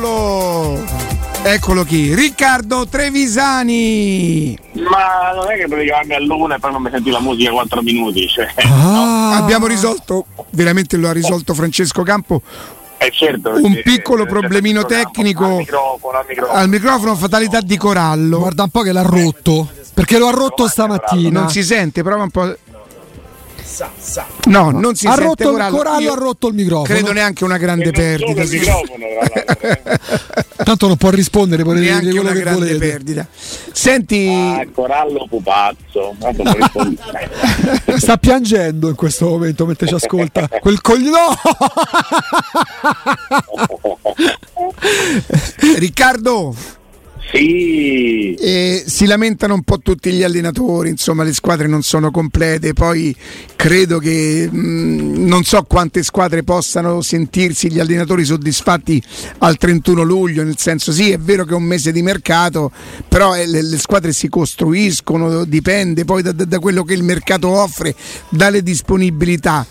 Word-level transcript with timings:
Eccolo, 0.00 0.80
eccolo. 1.42 1.82
Chi? 1.82 2.14
Riccardo 2.14 2.86
Trevisani. 2.86 4.56
Ma 4.88 5.32
non 5.34 5.50
è 5.50 5.56
che 5.56 5.64
potevi 5.64 5.86
chiamarmi 5.86 6.14
a 6.14 6.20
luna 6.20 6.54
e 6.54 6.58
poi 6.60 6.70
non 6.70 6.82
mi 6.82 6.90
senti 6.92 7.10
la 7.10 7.18
musica 7.18 7.50
4 7.50 7.82
minuti. 7.82 8.28
Cioè, 8.28 8.46
Ah, 8.68 9.34
Abbiamo 9.36 9.66
risolto, 9.66 10.26
veramente 10.50 10.96
lo 10.96 11.08
ha 11.08 11.12
risolto 11.12 11.54
Francesco 11.54 12.04
Campo, 12.04 12.40
è 12.98 13.10
certo. 13.10 13.50
un 13.50 13.62
perché, 13.74 13.82
piccolo 13.82 14.22
eh, 14.22 14.26
problemino 14.26 14.84
tecnico 14.84 15.44
Al 15.44 15.56
microfono, 15.56 16.18
al 16.18 16.24
microfono. 16.28 16.58
al 16.60 16.68
microfono, 16.68 17.14
fatalità 17.16 17.60
di 17.60 17.76
Corallo. 17.76 18.38
Guarda 18.38 18.62
un 18.62 18.70
po' 18.70 18.82
che 18.82 18.92
l'ha 18.92 19.02
rotto. 19.02 19.68
Perché 19.92 20.18
lo 20.18 20.28
ha 20.28 20.32
rotto 20.32 20.68
stamattina. 20.68 21.40
Non 21.40 21.50
si 21.50 21.64
sente, 21.64 22.04
prova 22.04 22.22
un 22.22 22.30
po'. 22.30 22.56
No, 24.46 24.70
non 24.70 24.94
si 24.94 25.06
ha 25.06 25.14
sente 25.14 25.44
rotto 25.44 25.56
il 25.56 25.66
Corallo. 25.70 26.00
Io 26.00 26.12
ha 26.12 26.16
rotto 26.16 26.48
il 26.48 26.54
microfono. 26.54 26.84
Credo 26.84 27.12
neanche 27.12 27.44
una 27.44 27.56
grande 27.56 27.90
perdita. 27.92 28.42
il 28.42 28.50
microfono, 28.50 29.04
eh. 29.04 29.98
Tanto 30.64 30.88
non 30.88 30.96
può 30.96 31.10
rispondere, 31.10 31.62
potete 31.62 31.80
dire 31.82 31.92
Neanche 31.92 32.10
quello 32.10 32.24
una 32.26 32.32
che 32.34 32.40
grande 32.40 32.66
volete. 32.66 32.88
perdita. 32.90 33.26
Senti, 33.72 34.28
Ah, 34.28 34.66
Corallo 34.72 35.26
pupazzo. 35.28 36.14
Sta 37.96 38.16
piangendo 38.18 38.88
in 38.88 38.94
questo 38.94 39.28
momento 39.28 39.66
mentre 39.66 39.86
ci 39.86 39.94
ascolta. 39.94 40.48
Quel 40.60 40.80
coglione. 40.80 41.34
Riccardo, 45.78 46.54
si 49.00 49.06
lamentano 49.06 49.54
un 49.54 49.62
po' 49.62 49.78
tutti 49.78 50.12
gli 50.12 50.22
allenatori, 50.22 50.90
insomma 50.90 51.22
le 51.22 51.32
squadre 51.32 51.66
non 51.66 51.82
sono 51.82 52.10
complete, 52.10 52.74
poi 52.74 53.16
credo 53.56 53.98
che 53.98 54.46
mh, 54.46 55.24
non 55.26 55.42
so 55.42 55.62
quante 55.62 56.02
squadre 56.02 56.42
possano 56.42 57.00
sentirsi 57.00 57.72
gli 57.72 57.78
allenatori 57.78 58.26
soddisfatti 58.26 59.02
al 59.38 59.56
31 59.56 60.02
luglio, 60.02 60.44
nel 60.44 60.58
senso 60.58 60.92
sì 60.92 61.12
è 61.12 61.16
vero 61.16 61.46
che 61.46 61.52
è 61.52 61.56
un 61.56 61.62
mese 61.62 61.92
di 61.92 62.02
mercato, 62.02 62.70
però 63.08 63.34
eh, 63.34 63.46
le, 63.46 63.62
le 63.62 63.78
squadre 63.78 64.12
si 64.12 64.28
costruiscono, 64.28 65.44
dipende 65.44 66.04
poi 66.04 66.20
da, 66.20 66.32
da- 66.32 66.44
da 66.44 66.58
quello 66.58 66.82
che 66.82 66.92
il 66.92 67.02
mercato 67.02 67.48
offre, 67.48 67.94
dalle 68.28 68.62
disponibilità. 68.62 69.66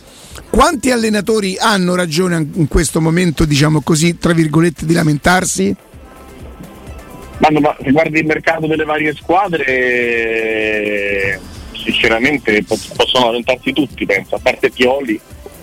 Quanti 0.49 0.89
allenatori 0.89 1.55
hanno 1.59 1.93
ragione 1.93 2.47
in 2.51 2.67
questo 2.67 2.99
momento, 2.99 3.45
diciamo 3.45 3.81
così, 3.81 4.17
tra 4.17 4.33
virgolette, 4.33 4.87
di 4.87 4.93
lamentarsi? 4.93 5.75
Ma, 7.39 7.75
se 7.81 7.91
guardi 7.91 8.19
il 8.19 8.25
mercato 8.25 8.67
delle 8.67 8.83
varie 8.83 9.15
squadre, 9.15 9.69
sinceramente 11.71 12.63
po- 12.63 12.77
possono 12.95 13.27
lamentarsi 13.27 13.71
tutti, 13.73 14.05
penso, 14.05 14.35
a 14.35 14.39
parte 14.41 14.69
Pioli, 14.69 15.19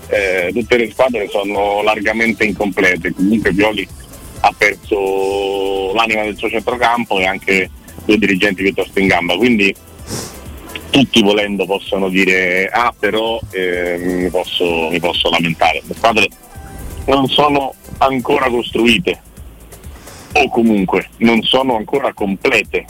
eh, 0.08 0.50
tutte 0.52 0.76
le 0.76 0.90
squadre 0.90 1.28
sono 1.28 1.82
largamente 1.82 2.44
incomplete. 2.44 3.12
Comunque 3.12 3.52
Pioli 3.52 3.86
ha 4.40 4.54
perso 4.56 5.92
l'anima 5.94 6.22
del 6.22 6.36
suo 6.36 6.48
centrocampo 6.48 7.18
e 7.18 7.26
anche 7.26 7.70
due 8.04 8.18
dirigenti 8.18 8.62
piuttosto 8.62 8.98
in 8.98 9.08
gamba. 9.08 9.36
Quindi 9.36 9.74
tutti 10.90 11.22
volendo 11.22 11.66
possono 11.66 12.08
dire 12.08 12.68
ah 12.68 12.94
però 12.98 13.38
eh, 13.50 13.98
mi, 13.98 14.30
posso, 14.30 14.88
mi 14.88 14.98
posso 14.98 15.28
lamentare. 15.30 15.82
Le 15.84 15.94
squadre 15.94 16.28
non 17.06 17.26
sono 17.28 17.74
ancora 17.98 18.48
costruite 18.48 19.20
o 20.32 20.50
comunque 20.50 21.08
non 21.18 21.42
sono 21.42 21.76
ancora 21.76 22.12
complete 22.12 22.84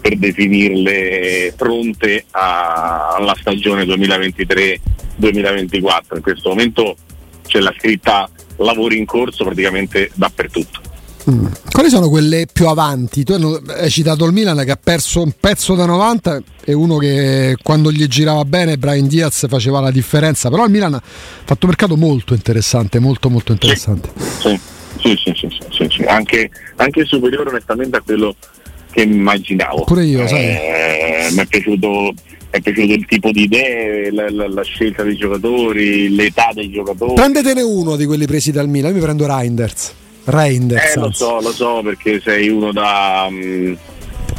per 0.00 0.16
definirle 0.16 1.54
pronte 1.56 2.24
a- 2.30 3.14
alla 3.16 3.36
stagione 3.40 3.84
2023-2024. 3.84 6.16
In 6.16 6.22
questo 6.22 6.48
momento 6.50 6.96
c'è 7.46 7.60
la 7.60 7.72
scritta 7.76 8.28
lavori 8.56 8.98
in 8.98 9.06
corso 9.06 9.44
praticamente 9.44 10.10
dappertutto. 10.14 10.80
Mm. 11.30 11.46
Quali 11.70 11.88
sono 11.88 12.10
quelle 12.10 12.46
più 12.52 12.68
avanti? 12.68 13.24
Tu 13.24 13.32
hai 13.32 13.88
citato 13.88 14.26
il 14.26 14.32
Milan 14.32 14.62
che 14.64 14.72
ha 14.72 14.78
perso 14.82 15.22
un 15.22 15.32
pezzo 15.40 15.74
da 15.74 15.86
90 15.86 16.42
e 16.62 16.74
uno 16.74 16.98
che 16.98 17.56
quando 17.62 17.90
gli 17.90 18.06
girava 18.06 18.44
bene 18.44 18.76
Brian 18.76 19.06
Diaz 19.06 19.46
faceva 19.48 19.80
la 19.80 19.90
differenza, 19.90 20.50
però 20.50 20.66
il 20.66 20.70
Milan 20.70 20.92
ha 20.92 21.02
fatto 21.02 21.64
un 21.64 21.68
mercato 21.68 21.96
molto 21.96 22.34
interessante, 22.34 22.98
molto 22.98 23.30
molto 23.30 23.52
interessante. 23.52 24.10
Sì, 24.16 24.48
sì, 24.48 24.60
sì, 25.16 25.32
sì, 25.34 25.48
sì, 25.70 25.88
sì 25.90 26.02
anche, 26.04 26.50
anche 26.76 27.04
superiore 27.04 27.50
onestamente 27.50 27.96
a 27.96 28.00
quello 28.00 28.34
che 28.90 29.02
immaginavo. 29.02 29.84
Pure 29.84 30.04
io, 30.04 30.26
sai. 30.26 30.44
Eh, 30.44 31.28
mi 31.32 31.38
è 31.38 31.46
piaciuto 31.46 32.14
è 32.54 32.60
piaciuto 32.60 32.92
il 32.92 33.04
tipo 33.06 33.32
di 33.32 33.42
idee, 33.42 34.12
la, 34.12 34.30
la, 34.30 34.48
la, 34.48 34.62
scelta 34.62 35.02
dei 35.02 35.16
giocatori, 35.16 36.14
l'età 36.14 36.50
dei 36.54 36.70
giocatori. 36.70 37.14
Prendetene 37.14 37.62
uno 37.62 37.96
di 37.96 38.06
quelli 38.06 38.26
presi 38.26 38.52
dal 38.52 38.68
Milan, 38.68 38.90
io 38.92 38.98
mi 38.98 39.02
prendo 39.02 39.26
Reinders. 39.26 39.92
Reinders. 40.26 40.94
Eh, 40.94 41.00
lo 41.00 41.12
so, 41.12 41.40
lo 41.40 41.52
so 41.52 41.80
perché 41.82 42.20
sei 42.20 42.48
uno 42.48 42.70
da, 42.70 43.26
um, 43.28 43.76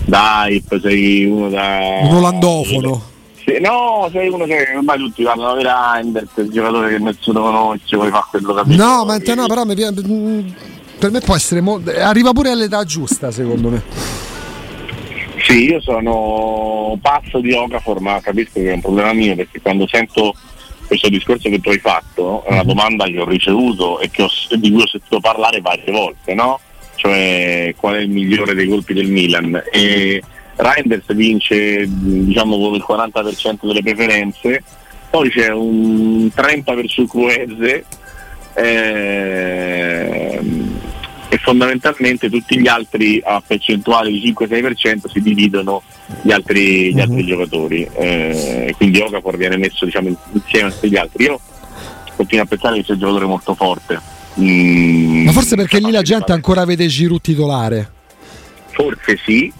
da 0.05 0.45
hype, 0.47 0.79
sei 0.79 1.25
uno 1.25 1.49
da. 1.49 1.99
Un 2.03 2.15
olandofono. 2.15 3.13
Sì, 3.55 3.61
no, 3.61 4.09
sei 4.11 4.27
uno 4.27 4.45
che 4.45 4.73
ormai 4.75 4.97
tutti 4.97 5.23
parlano 5.23 5.55
di 5.55 5.63
Reinders, 5.63 6.29
il 6.35 6.49
giocatore 6.49 6.89
che 6.89 6.99
nessuno 6.99 7.41
conosce, 7.41 7.95
poi 7.95 8.09
fa 8.09 8.27
quello 8.29 8.53
che 8.53 8.75
No, 8.75 9.05
ma 9.05 9.19
te 9.19 9.33
no, 9.33 9.47
però 9.47 9.63
mi 9.63 9.75
piace. 9.75 10.01
Mm, 10.05 10.47
per 10.99 11.11
me 11.11 11.19
può 11.21 11.35
essere. 11.35 11.61
Mo- 11.61 11.81
arriva 11.99 12.33
pure 12.33 12.49
all'età 12.49 12.83
giusta, 12.83 13.31
secondo 13.31 13.69
me. 13.69 13.83
Sì, 15.41 15.69
io 15.69 15.79
sono 15.79 16.97
pazzo 17.01 17.39
di 17.39 17.53
Okafor, 17.53 18.01
ma 18.01 18.19
capisco 18.19 18.53
che 18.59 18.71
è 18.71 18.73
un 18.73 18.81
problema 18.81 19.13
mio 19.13 19.35
perché 19.35 19.61
quando 19.61 19.87
sento 19.87 20.33
questo 20.87 21.07
discorso 21.09 21.49
che 21.49 21.59
tu 21.59 21.69
hai 21.69 21.79
fatto 21.79 22.43
è 22.43 22.51
una 22.51 22.61
mhm. 22.61 22.67
domanda 22.67 23.05
che 23.05 23.19
ho 23.19 23.25
ricevuto 23.25 23.99
e 23.99 24.09
ho, 24.17 24.27
di 24.57 24.71
cui 24.71 24.81
ho 24.81 24.87
sentito 24.87 25.19
parlare 25.19 25.61
varie 25.61 25.91
volte, 25.91 26.33
no? 26.33 26.59
Cioè 26.95 27.73
qual 27.77 27.95
è 27.95 27.99
il 27.99 28.09
migliore 28.09 28.53
dei 28.53 28.67
colpi 28.67 28.93
del 28.93 29.07
Milan? 29.07 29.63
E 29.71 30.21
Reinders 30.55 31.13
vince 31.13 31.85
diciamo 31.87 32.57
con 32.57 32.75
il 32.75 32.85
40% 32.87 33.57
delle 33.61 33.81
preferenze, 33.81 34.63
poi 35.09 35.29
c'è 35.29 35.49
un 35.49 36.29
30% 36.33 36.63
per 36.63 36.85
Chukwueze 36.93 37.85
eh, 38.53 40.39
e 41.27 41.37
fondamentalmente 41.37 42.29
tutti 42.29 42.59
gli 42.59 42.67
altri 42.67 43.21
a 43.23 43.41
percentuale 43.45 44.09
di 44.09 44.33
5-6% 44.37 45.09
si 45.09 45.21
dividono 45.21 45.81
gli 46.21 46.31
altri, 46.31 46.93
gli 46.93 46.99
altri 46.99 47.21
uh-huh. 47.21 47.27
giocatori. 47.27 47.87
Eh, 47.93 48.73
quindi 48.77 48.99
Okafor 48.99 49.35
viene 49.37 49.57
messo 49.57 49.85
diciamo, 49.85 50.15
insieme 50.31 50.67
a 50.67 50.69
questi 50.69 50.89
gli 50.89 50.97
altri. 50.97 51.25
Io 51.25 51.39
continuo 52.15 52.45
a 52.45 52.47
pensare 52.47 52.77
che 52.77 52.83
sia 52.83 52.93
un 52.93 52.99
giocatore 52.99 53.25
molto 53.25 53.55
forte. 53.55 53.99
Mm, 54.39 55.25
ma 55.25 55.31
forse 55.31 55.55
perché 55.55 55.79
lì 55.79 55.91
la 55.91 56.01
gente 56.01 56.31
ancora 56.31 56.65
vede 56.65 56.87
Giroud 56.87 57.21
titolare. 57.21 57.91
Forse 58.71 59.17
sì 59.25 59.51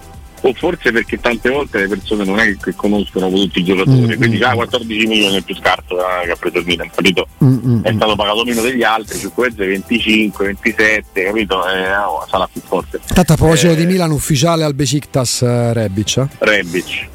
o 0.48 0.54
forse 0.54 0.92
perché 0.92 1.20
tante 1.20 1.50
volte 1.50 1.80
le 1.80 1.88
persone 1.88 2.24
non 2.24 2.40
è 2.40 2.56
che 2.58 2.76
conoscono 2.76 3.30
tutti 3.30 3.60
i 3.60 3.64
giocatori, 3.64 4.02
mm-hmm. 4.02 4.18
quindi 4.18 4.38
già 4.38 4.54
14 4.54 5.08
milioni 5.08 5.38
è 5.38 5.42
più 5.42 5.56
scarso 5.56 5.98
eh, 5.98 6.26
che 6.26 6.32
ha 6.32 6.36
preso 6.36 6.60
il 6.60 6.66
Milan, 6.66 6.90
capito? 6.94 7.28
Mm-hmm. 7.44 7.84
È 7.84 7.94
stato 7.94 8.16
pagato 8.16 8.44
meno 8.44 8.62
degli 8.62 8.84
altri, 8.84 9.18
su 9.18 9.34
questo 9.34 9.64
25, 9.66 10.46
27, 10.46 11.24
capito? 11.24 11.68
Eh, 11.68 11.96
oh, 11.96 12.28
sarà 12.30 12.48
più 12.52 12.62
forte. 12.64 13.00
Tanto 13.12 13.34
a 13.34 13.36
proposito 13.36 13.72
eh, 13.72 13.76
di 13.76 13.88
Milan 13.88 14.12
ufficiale 14.12 14.64
al 14.64 14.76
Besiktas 14.76 15.42
uh, 15.42 15.74
Rebic. 15.74 16.18
Eh? 16.18 16.28
Rebic. 16.38 17.08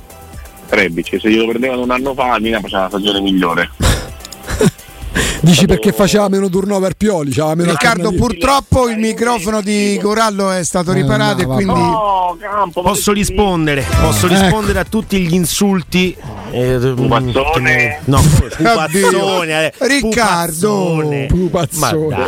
Rebic, 0.69 1.19
se 1.21 1.31
glielo 1.31 1.49
prendevano 1.49 1.83
un 1.83 1.91
anno 1.91 2.15
fa, 2.15 2.37
Milan 2.41 2.61
faceva 2.61 2.83
la 2.83 2.89
stagione 2.89 3.21
migliore. 3.21 3.71
Dici 5.43 5.67
perché 5.67 5.93
faceva 5.93 6.29
meno 6.29 6.51
turnover 6.51 6.95
Pioli? 6.95 7.33
Riccardo, 7.33 8.13
purtroppo 8.13 8.91
il 8.91 8.99
microfono 8.99 9.63
di 9.63 9.99
Corallo 10.03 10.51
è 10.51 10.63
stato 10.65 10.93
riparato 10.93 11.41
eh, 11.41 11.47
no, 11.47 11.53
e 11.53 11.55
quindi. 11.55 11.81
No, 11.81 12.37
campo, 12.39 12.83
posso 12.83 13.13
rispondere, 13.13 13.85
posso 14.03 14.27
ecco. 14.27 14.35
rispondere 14.35 14.79
a 14.81 14.85
tutti 14.85 15.19
gli 15.19 15.33
insulti. 15.33 16.15
Eh, 16.51 16.93
pupazzone. 16.95 18.01
No, 18.05 18.21
pupazzone. 18.21 19.67
Eh, 19.67 19.73
Riccardo, 19.79 21.27
pupazzone. 21.29 22.19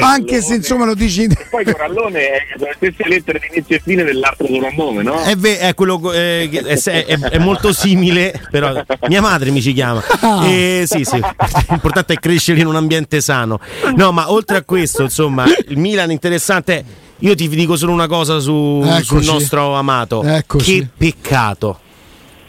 Anche 0.00 0.42
se 0.42 0.56
insomma 0.56 0.84
lo 0.84 0.94
dici. 0.94 1.28
Poi 1.50 1.64
Corallone 1.64 2.20
è 2.20 2.38
le 2.56 2.72
stesse 2.74 3.08
lettere 3.08 3.38
di 3.38 3.48
inizio 3.52 3.76
e 3.76 3.80
fine 3.84 4.02
dell'altro 4.02 4.46
soprannome, 4.46 5.02
no? 5.04 5.22
È, 5.22 5.36
ve- 5.36 5.58
è, 5.60 5.74
quello, 5.74 6.12
eh, 6.12 6.48
è, 6.50 6.76
è, 6.76 7.18
è, 7.18 7.38
molto 7.38 7.72
simile, 7.72 8.40
però 8.50 8.82
mia 9.08 9.20
madre 9.20 9.50
mi 9.50 9.60
ci 9.60 9.72
chiama. 9.72 10.02
Ah. 10.20 10.44
Eh, 10.46 10.84
sì, 10.86 11.04
sì. 11.04 11.20
L'importante 11.68 12.14
è 12.14 12.16
crescere 12.16 12.47
crescere 12.48 12.60
in 12.60 12.66
un 12.66 12.76
ambiente 12.76 13.20
sano. 13.20 13.60
No, 13.96 14.12
ma 14.12 14.30
oltre 14.32 14.56
a 14.56 14.62
questo, 14.62 15.02
insomma, 15.02 15.44
il 15.68 15.76
Milan 15.76 16.10
interessante. 16.10 17.06
Io 17.22 17.34
ti 17.34 17.48
dico 17.48 17.76
solo 17.76 17.92
una 17.92 18.06
cosa 18.06 18.38
su, 18.38 18.84
sul 19.02 19.24
nostro 19.24 19.74
amato. 19.74 20.22
Eccoci. 20.22 20.78
Che 20.78 20.88
peccato. 20.96 21.80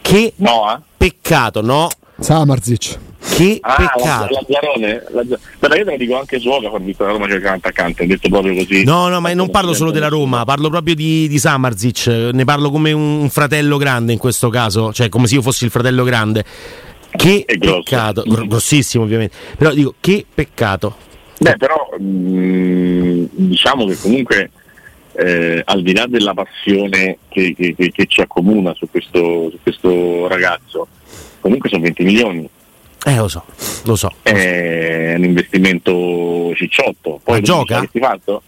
Che 0.01 0.33
no, 0.37 0.71
eh? 0.71 0.79
peccato, 0.95 1.61
no? 1.61 1.89
Samarzic. 2.19 2.97
Che 3.19 3.57
ah, 3.61 3.75
peccato. 3.75 4.33
Lazzarone, 4.33 5.03
Lazzarone. 5.09 5.39
Però 5.59 5.75
io 5.75 5.85
te 5.85 5.91
lo 5.91 5.97
dico 5.97 6.19
anche 6.19 6.39
su 6.39 6.49
Oca, 6.49 6.77
visto 6.77 7.03
la 7.03 7.11
Roma 7.11 7.27
c'è 7.27 7.35
il 7.35 7.45
attaccante, 7.45 8.03
ho 8.03 8.07
detto 8.07 8.29
proprio 8.29 8.53
così. 8.53 8.83
No, 8.83 9.07
no, 9.07 9.19
ma 9.19 9.33
non 9.33 9.49
parlo 9.49 9.73
solo 9.73 9.91
della 9.91 10.07
Roma, 10.07 10.45
parlo 10.45 10.69
proprio 10.69 10.93
di, 10.93 11.27
di 11.27 11.39
Samarzic, 11.39 12.07
ne 12.31 12.45
parlo 12.45 12.69
come 12.69 12.91
un 12.91 13.27
fratello 13.29 13.77
grande 13.77 14.13
in 14.13 14.19
questo 14.19 14.49
caso, 14.49 14.93
cioè 14.93 15.09
come 15.09 15.27
se 15.27 15.35
io 15.35 15.41
fossi 15.41 15.65
il 15.65 15.71
fratello 15.71 16.03
grande. 16.03 16.45
Che 17.11 17.45
peccato, 17.45 18.23
grossissimo 18.23 19.03
ovviamente, 19.03 19.35
però 19.57 19.71
dico 19.71 19.95
che 19.99 20.25
peccato. 20.31 20.95
Beh, 21.39 21.57
però 21.57 21.89
mh, 21.97 22.03
mm, 22.03 23.25
diciamo 23.31 23.85
che 23.85 23.97
comunque 23.97 24.51
eh, 25.13 25.61
al 25.65 25.81
di 25.81 25.93
là 25.93 26.05
della 26.07 26.33
passione 26.33 27.17
che, 27.27 27.53
che, 27.55 27.75
che 27.75 28.05
ci 28.07 28.21
accomuna 28.21 28.73
su 28.73 28.89
questo, 28.89 29.49
su 29.49 29.57
questo, 29.61 30.27
ragazzo, 30.27 30.87
comunque 31.39 31.69
sono 31.69 31.81
20 31.81 32.03
milioni. 32.03 32.49
Eh, 33.05 33.15
lo 33.15 33.27
so, 33.27 33.43
lo 33.85 33.95
so. 33.95 34.13
È 34.21 35.13
un 35.15 35.23
investimento 35.23 36.53
cicciotto. 36.55 37.19
Poi 37.23 37.39
Ma 37.39 37.41
gioca? 37.41 37.89
Fatto? 37.91 38.43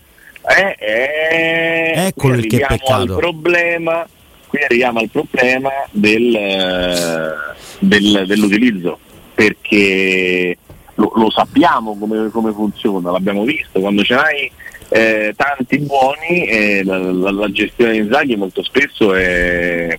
Eh, 0.47 0.75
eh, 0.79 2.07
Eccolo 2.07 2.35
il 2.35 2.47
che 2.47 2.65
peccato. 2.67 3.03
Il 3.03 3.15
problema 3.15 4.05
qui 4.51 4.61
arriviamo 4.61 4.99
al 4.99 5.09
problema 5.09 5.69
del, 5.91 6.35
eh, 6.35 7.33
del, 7.79 8.25
dell'utilizzo, 8.27 8.99
perché 9.33 10.57
lo, 10.95 11.13
lo 11.15 11.31
sappiamo 11.31 11.97
come, 11.97 12.29
come, 12.29 12.51
funziona, 12.51 13.11
l'abbiamo 13.11 13.43
visto, 13.45 13.79
quando 13.79 14.03
ce 14.03 14.15
n'hai 14.15 14.51
eh, 14.89 15.33
tanti 15.37 15.77
buoni 15.79 16.47
eh, 16.47 16.83
la, 16.83 16.97
la, 16.97 17.31
la, 17.31 17.49
gestione 17.49 17.93
di 17.93 17.99
Inzaghi 17.99 18.35
molto 18.35 18.61
spesso 18.61 19.13
è, 19.13 19.97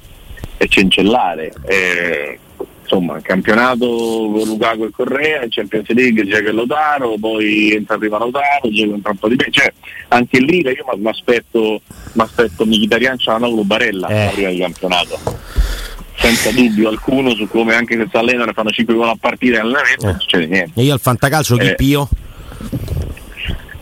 è 0.58 0.68
cencellare. 0.68 1.50
Eh, 1.64 2.38
insomma, 2.92 3.20
campionato 3.20 3.86
con 3.86 4.42
Lukaku 4.44 4.84
e 4.84 4.90
Correa, 4.90 5.42
in 5.44 5.50
Champions 5.50 5.88
League 5.88 6.26
Giacomo 6.26 6.48
e 6.48 6.52
Lotaro, 6.52 7.14
poi 7.18 7.72
entra 7.72 7.96
prima 7.96 8.18
Lotaro, 8.18 8.68
Giacomo 8.70 8.96
entra 8.96 9.10
un 9.10 9.16
po' 9.16 9.28
di 9.28 9.36
cioè 9.50 9.72
anche 10.08 10.38
lì 10.40 10.60
io 10.60 10.84
mi 10.96 11.08
aspetto, 11.08 11.80
aspetto 12.16 12.66
Mkhitaryan 12.66 13.18
Cialanoglu 13.18 13.62
Barella 13.62 14.08
eh. 14.08 14.30
prima 14.34 14.50
di 14.50 14.58
campionato 14.58 15.18
senza 16.14 16.52
dubbio 16.52 16.88
alcuno 16.88 17.34
su 17.34 17.48
come 17.48 17.74
anche 17.74 17.96
se 17.96 18.06
si 18.08 18.16
allenano 18.16 18.52
fanno 18.52 18.70
5 18.70 18.94
gol 18.94 19.08
a 19.08 19.16
partita 19.18 19.56
e 19.56 19.60
allenamento 19.60 20.04
eh. 20.04 20.10
non 20.10 20.20
succede 20.20 20.46
niente. 20.46 20.80
E 20.80 20.84
io 20.84 20.92
al 20.92 21.00
fantacalcio 21.00 21.56
chi 21.56 21.74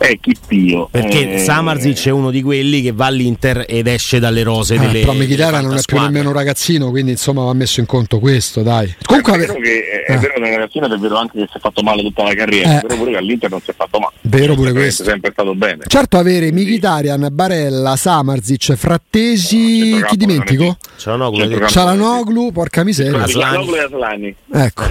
eh. 0.01 0.07
pio? 0.07 0.11
è 0.11 0.19
Chippio. 0.19 0.89
Perché 0.91 1.35
eh... 1.35 1.39
Samarzic 1.39 2.07
è 2.07 2.11
uno 2.11 2.31
di 2.31 2.43
quelli 2.43 2.81
che 2.81 2.93
va 2.93 3.07
all'Inter 3.07 3.67
ed 3.69 3.87
esce 3.87 4.19
dalle 4.19 4.43
rose 4.43 4.75
eh, 4.75 4.79
delle 4.79 5.01
Però 5.01 5.13
Mkhitaryan 5.13 5.65
non 5.65 5.77
è 5.77 5.81
più 5.85 6.01
nemmeno 6.01 6.31
un 6.31 6.35
ragazzino, 6.35 6.91
quindi 6.91 7.13
insomma 7.13 7.45
va 7.45 7.53
messo 7.53 7.81
in 7.81 7.87
conto 7.87 8.19
questo, 8.19 8.63
dai. 8.63 8.95
Comunque, 9.05 9.35
è 9.35 9.39
vero 9.39 9.55
che 9.55 10.05
è, 10.07 10.13
eh. 10.13 10.17
vero 10.17 10.35
che 10.35 10.49
è 10.49 10.51
ragazzino 10.55 10.87
ed 10.87 10.93
è 10.93 10.97
vero 10.97 11.17
anche 11.17 11.39
che 11.39 11.49
si 11.51 11.59
è 11.59 11.61
fatto 11.61 11.83
male 11.83 12.03
tutta 12.03 12.23
la 12.23 12.35
carriera, 12.35 12.79
eh. 12.79 12.81
però 12.81 12.97
pure 12.97 13.11
che 13.11 13.17
all'Inter 13.19 13.51
non 13.51 13.61
si 13.61 13.71
è 13.71 13.75
fatto 13.75 13.99
male. 13.99 14.15
Vero 14.23 14.55
pure 14.55 14.73
questo. 14.73 15.03
È 15.03 15.07
sempre 15.07 15.31
stato 15.33 15.55
bene. 15.55 15.85
Certo 15.87 16.17
avere 16.17 16.51
Mkhitaryan, 16.51 17.29
Barella, 17.31 17.97
Samarzic, 17.97 18.75
Frattesi, 18.75 19.99
no, 19.99 20.07
chi 20.07 20.17
dimentico? 20.17 20.77
Cialanoglu, 21.01 21.67
Cialanoglu, 21.67 22.53
porca 22.53 22.85
miseria. 22.85 23.27
Cialanoglu 23.27 23.75
e 23.75 23.81
Aslani. 23.81 24.35
Ecco. 24.53 24.85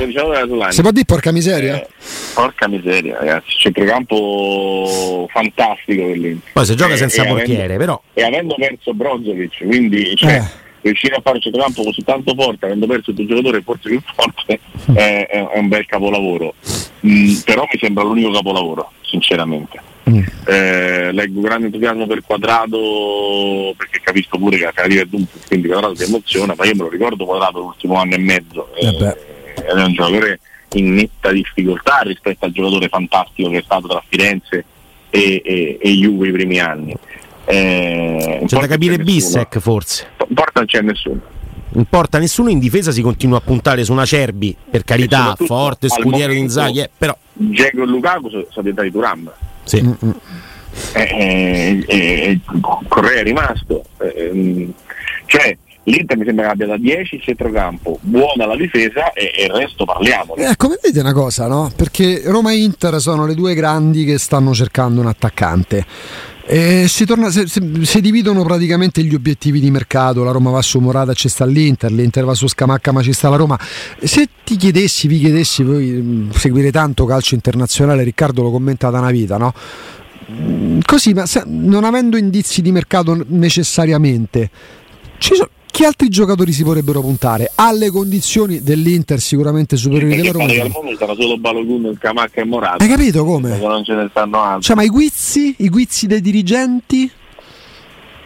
Si 0.72 0.82
può 0.82 0.90
dire 0.90 1.06
porca 1.06 1.32
miseria? 1.32 1.76
Eh, 1.76 1.88
porca 2.34 2.68
miseria, 2.68 3.20
ragazzi. 3.20 3.52
Centrocampo 3.60 5.28
fantastico 5.32 6.06
quell'Inter. 6.06 6.52
Poi 6.52 6.66
se 6.66 6.74
gioca 6.74 6.96
senza 6.96 7.24
portiere, 7.26 7.76
avendo, 7.76 7.78
però. 7.78 8.02
E 8.14 8.24
avendo 8.24 8.56
perso 8.56 8.92
Brozovic, 8.96 9.64
quindi 9.68 10.16
cioè, 10.16 10.38
eh. 10.38 10.48
riuscire 10.82 11.14
a 11.16 11.22
fare 11.22 11.36
un 11.36 11.42
centrocampo 11.44 11.84
così 11.84 12.04
tanto 12.04 12.34
forte, 12.34 12.66
avendo 12.66 12.88
perso 12.88 13.12
il 13.12 13.16
tuo 13.16 13.26
giocatore 13.28 13.62
forse 13.62 13.90
più 13.90 14.02
forte, 14.16 14.60
mm. 14.90 14.96
è, 14.96 15.28
è, 15.28 15.58
un 15.60 15.68
bel 15.68 15.86
capolavoro. 15.86 16.56
Mm, 17.06 17.36
però 17.46 17.68
mi 17.72 17.80
sembra 17.80 18.04
l'unico 18.04 18.32
capolavoro, 18.32 18.94
sinceramente. 19.02 19.89
Mm. 20.10 20.24
Eh, 20.46 21.12
leggo 21.12 21.42
grande 21.42 21.68
entusiasmo 21.68 22.08
per 22.08 22.24
Quadrato 22.26 23.74
perché 23.78 24.00
capisco 24.02 24.38
pure 24.38 24.58
che 24.58 24.66
la 24.66 24.72
carriera 24.72 25.04
è 25.04 25.06
dunque, 25.06 25.40
quindi 25.48 25.68
Quadrato 25.68 25.96
si 25.96 26.04
emoziona, 26.04 26.56
ma 26.58 26.66
io 26.66 26.76
me 26.76 26.84
lo 26.84 26.90
ricordo 26.90 27.26
Quadrato 27.26 27.60
l'ultimo 27.60 27.96
anno 27.96 28.16
e 28.16 28.20
mezzo. 28.20 28.74
Eh, 28.76 28.88
eh 28.88 29.28
è 29.66 29.74
un 29.74 29.94
giocatore 29.94 30.40
in 30.74 30.94
netta 30.94 31.32
difficoltà 31.32 32.00
rispetto 32.04 32.46
al 32.46 32.52
giocatore 32.52 32.88
fantastico 32.88 33.50
che 33.50 33.58
è 33.58 33.64
stato 33.64 33.88
tra 33.88 34.04
Firenze 34.08 34.66
e, 35.10 35.42
e, 35.44 35.78
e 35.82 35.92
Juve 35.92 36.28
i 36.28 36.32
primi 36.32 36.60
anni. 36.60 36.96
Eh, 37.46 38.44
C'è 38.46 38.60
da 38.60 38.68
capire 38.68 39.00
Bissec 39.00 39.58
forse. 39.60 40.08
In 40.28 40.36
porta 40.36 40.60
non 40.60 40.66
c'è 40.66 40.82
nessuno. 40.82 41.20
In 41.74 41.86
porta 41.86 42.18
nessuno, 42.18 42.50
in 42.50 42.60
difesa 42.60 42.92
si 42.92 43.02
continua 43.02 43.38
a 43.38 43.42
puntare 43.42 43.84
su 43.84 43.92
una 43.92 44.06
Cerbi, 44.06 44.56
per 44.70 44.84
carità, 44.84 45.36
forte, 45.38 45.88
scudiero 45.88 46.34
di 46.34 46.40
Inzaghi, 46.40 46.80
eh, 46.80 46.90
però... 46.96 47.16
Dzeko 47.34 47.84
e 47.84 47.86
Lukaku 47.86 48.30
sono, 48.30 48.46
sono 48.50 48.70
diventati 48.70 48.92
Turam. 48.92 49.32
Sì. 49.70 49.82
Mm, 49.84 50.10
Eh, 50.94 51.84
eh, 51.86 51.86
eh, 51.88 52.40
Correa 52.88 53.20
è 53.20 53.24
rimasto. 53.24 53.84
Eh, 54.00 54.14
ehm, 54.32 54.74
cioè, 55.26 55.56
l'Inter 55.84 56.18
mi 56.18 56.26
sembra 56.26 56.46
che 56.46 56.52
abbia 56.52 56.68
da 56.68 56.78
10 56.78 57.16
il 57.16 57.22
centrocampo, 57.22 58.00
buona 58.02 58.46
la 58.46 58.56
difesa 58.56 59.12
e, 59.14 59.32
e 59.36 59.44
il 59.46 59.52
resto 59.52 59.86
parliamo. 59.86 60.36
Eh, 60.36 60.56
come 60.56 60.78
vedete 60.82 61.02
una 61.02 61.14
cosa, 61.14 61.48
no? 61.48 61.72
Perché 61.76 62.22
Roma 62.26 62.52
e 62.52 62.58
Inter 62.58 63.00
sono 63.00 63.26
le 63.26 63.36
due 63.36 63.54
grandi 63.54 64.06
che 64.06 64.18
stanno 64.18 64.54
cercando 64.54 65.02
un 65.02 65.08
attaccante. 65.08 65.86
E 66.52 66.88
si, 66.88 67.06
torna, 67.06 67.30
si, 67.30 67.44
si- 67.48 67.86
si 67.86 68.02
dividono 68.02 68.42
praticamente 68.44 69.04
gli 69.04 69.14
obiettivi 69.14 69.60
di 69.60 69.70
mercato. 69.70 70.24
La 70.24 70.32
Roma 70.32 70.50
va 70.50 70.64
su 70.64 70.80
Morata, 70.80 71.14
ci 71.14 71.30
sta 71.30 71.46
l'Inter, 71.46 71.92
l'Inter 71.92 72.26
va 72.26 72.34
su 72.34 72.48
Scamacca, 72.48 72.92
ma 72.92 73.04
ci 73.04 73.14
sta 73.14 73.30
la 73.30 73.36
Roma. 73.36 73.60
Se 74.02 74.28
ti 74.44 74.56
chiedessi, 74.56 75.08
vi 75.08 75.20
chiedessi, 75.20 75.62
voi 75.62 75.86
mh, 75.92 76.32
seguire 76.32 76.72
tanto 76.72 77.06
calcio 77.06 77.36
internazionale, 77.36 78.02
Riccardo 78.02 78.42
lo 78.42 78.50
commenta 78.50 78.90
da 78.90 78.98
una 78.98 79.12
vita, 79.12 79.38
no? 79.38 79.54
Mm, 80.32 80.80
Così, 80.84 81.14
ma 81.14 81.28
se- 81.28 81.44
non 81.46 81.84
avendo 81.84 82.18
indizi 82.18 82.64
di 82.64 82.72
mercato 82.72 83.24
necessariamente, 83.28 84.50
ci 85.20 85.36
so- 85.36 85.50
chi 85.72 85.84
altri 85.86 86.10
giocatori 86.10 86.52
si 86.52 86.64
vorrebbero 86.64 87.02
puntare? 87.02 87.52
Alle 87.56 87.90
condizioni 87.90 88.62
dell'Inter 88.62 89.20
sicuramente 89.20 89.78
superiori 89.78 90.16
Perché 90.16 90.32
della 90.32 90.46
che 90.46 90.54
Roma. 90.58 90.62
al 90.66 90.72
mondo 90.84 90.98
sarà 90.98 91.14
solo 91.16 91.38
Balogun, 91.38 91.96
Camacca 92.00 92.42
e 92.42 92.46
Morata. 92.46 92.84
Hai 92.84 92.90
capito 92.90 93.24
come? 93.24 93.50
Perché 93.52 93.68
non 93.68 93.84
ce 93.84 93.94
ne 93.94 94.08
stanno 94.10 94.42
altri. 94.42 94.64
Cioè, 94.64 94.76
ma 94.76 94.84
i 94.84 94.88
guizzi, 94.90 95.56
i 95.60 95.70
guizzi 95.70 96.08
dei 96.08 96.22
dirigenti? 96.22 97.10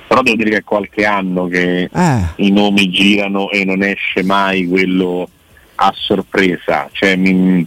Però 0.07 0.21
devo 0.21 0.35
dire 0.37 0.49
che 0.51 0.57
è 0.57 0.63
qualche 0.63 1.05
anno 1.05 1.47
che 1.47 1.89
Eh. 1.91 2.21
i 2.37 2.51
nomi 2.51 2.89
girano 2.89 3.49
e 3.49 3.65
non 3.65 3.81
esce 3.83 4.23
mai 4.23 4.67
quello 4.67 5.27
a 5.75 5.93
sorpresa. 5.95 6.87
Cioè, 6.91 7.15
mi- 7.15 7.65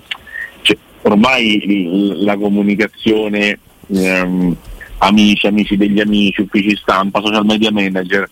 cioè, 0.63 0.77
ormai 1.03 2.15
la 2.23 2.37
comunicazione, 2.37 3.59
ehm, 3.93 4.57
amici, 4.99 5.47
amici 5.47 5.77
degli 5.77 6.01
amici, 6.01 6.41
uffici 6.43 6.77
stampa, 6.77 7.21
social 7.21 7.45
media 7.45 7.71
manager, 7.73 8.29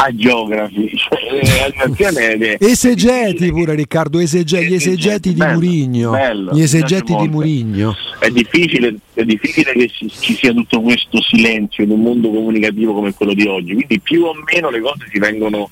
agiografi, 0.00 0.90
cioè, 0.96 1.18
eh, 1.42 1.62
animazione 1.76 2.32
è- 2.32 2.56
Esegeti 2.60 3.50
pure 3.50 3.74
Riccardo, 3.74 4.18
esege- 4.20 4.64
gli 4.64 4.74
esegeti 4.74 5.30
di 5.30 5.34
bello, 5.36 5.54
Murigno. 5.54 6.10
bello, 6.12 6.52
Gli 6.54 6.62
esegeti 6.62 7.14
di. 7.16 7.28
Murigno. 7.28 7.96
è 8.20 8.28
difficile, 8.30 8.94
è 9.14 9.24
difficile 9.24 9.72
che 9.72 9.88
ci, 9.88 10.08
ci 10.08 10.34
sia 10.34 10.52
tutto 10.52 10.80
questo 10.80 11.20
silenzio 11.22 11.82
in 11.84 11.90
un 11.90 12.00
mondo 12.00 12.30
comunicativo 12.30 12.94
come 12.94 13.12
quello 13.12 13.34
di 13.34 13.46
oggi, 13.46 13.74
quindi 13.74 13.98
più 14.00 14.24
o 14.24 14.32
meno 14.52 14.70
le 14.70 14.80
cose 14.80 15.06
si 15.10 15.18
vengono, 15.18 15.68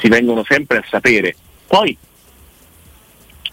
si 0.00 0.08
vengono 0.08 0.42
sempre 0.46 0.78
a 0.78 0.84
sapere. 0.88 1.34
Poi 1.66 1.96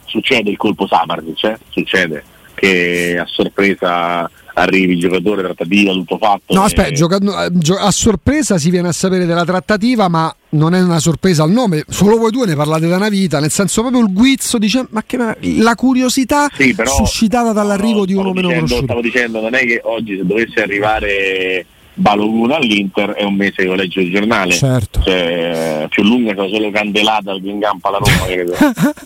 succede 0.05 0.49
il 0.49 0.57
colpo 0.57 0.87
Samardic, 0.87 1.43
eh? 1.43 1.57
succede 1.69 2.23
che 2.55 3.17
a 3.19 3.25
sorpresa 3.27 4.29
arrivi 4.57 4.93
il 4.93 4.99
giocatore, 4.99 5.43
trattativa, 5.43 5.91
tutto 5.91 6.17
fatto. 6.17 6.53
No, 6.53 6.61
e- 6.61 6.65
aspetta, 6.65 6.91
gioca- 6.91 7.17
no, 7.19 7.33
eh, 7.43 7.51
a 7.77 7.91
sorpresa 7.91 8.57
si 8.57 8.69
viene 8.69 8.87
a 8.87 8.91
sapere 8.93 9.25
della 9.25 9.43
trattativa, 9.43 10.07
ma 10.07 10.33
non 10.51 10.73
è 10.73 10.81
una 10.81 10.99
sorpresa 10.99 11.43
al 11.43 11.51
nome, 11.51 11.83
solo 11.89 12.17
voi 12.17 12.31
due 12.31 12.45
ne 12.45 12.55
parlate 12.55 12.87
da 12.87 12.95
una 12.95 13.09
vita, 13.09 13.39
nel 13.41 13.51
senso 13.51 13.81
proprio 13.81 14.01
il 14.03 14.13
guizzo, 14.13 14.57
dice, 14.57 14.85
ma 14.91 15.03
che 15.05 15.17
la 15.41 15.75
curiosità 15.75 16.47
Sì, 16.53 16.73
però- 16.73 16.89
suscitata 16.93 17.51
dall'arrivo 17.51 17.99
no, 17.99 18.05
di 18.05 18.13
uno 18.13 18.31
stavo 18.31 18.33
meno 18.35 18.47
dicendo, 18.47 18.65
conosciuto. 18.75 18.83
Stavo 18.85 19.01
dicendo, 19.01 19.41
non 19.41 19.53
è 19.55 19.59
che 19.65 19.81
oggi 19.83 20.17
se 20.17 20.25
dovesse 20.25 20.61
arrivare 20.61 21.65
Balogun 21.97 22.51
all'Inter 22.51 23.09
è 23.11 23.23
un 23.23 23.35
mese 23.35 23.53
che 23.57 23.63
io 23.63 23.73
leggo 23.73 23.99
il 24.01 24.11
giornale. 24.11 24.51
Certo. 24.53 25.01
Cioè, 25.01 25.87
più 25.89 26.03
lunga 26.03 26.33
sono 26.35 26.47
solo 26.49 26.69
candelata 26.71 27.31
al 27.31 27.41
in 27.45 27.59
campo 27.59 27.87
alla 27.89 27.97
Roma, 27.99 28.25
credo. 28.25 28.53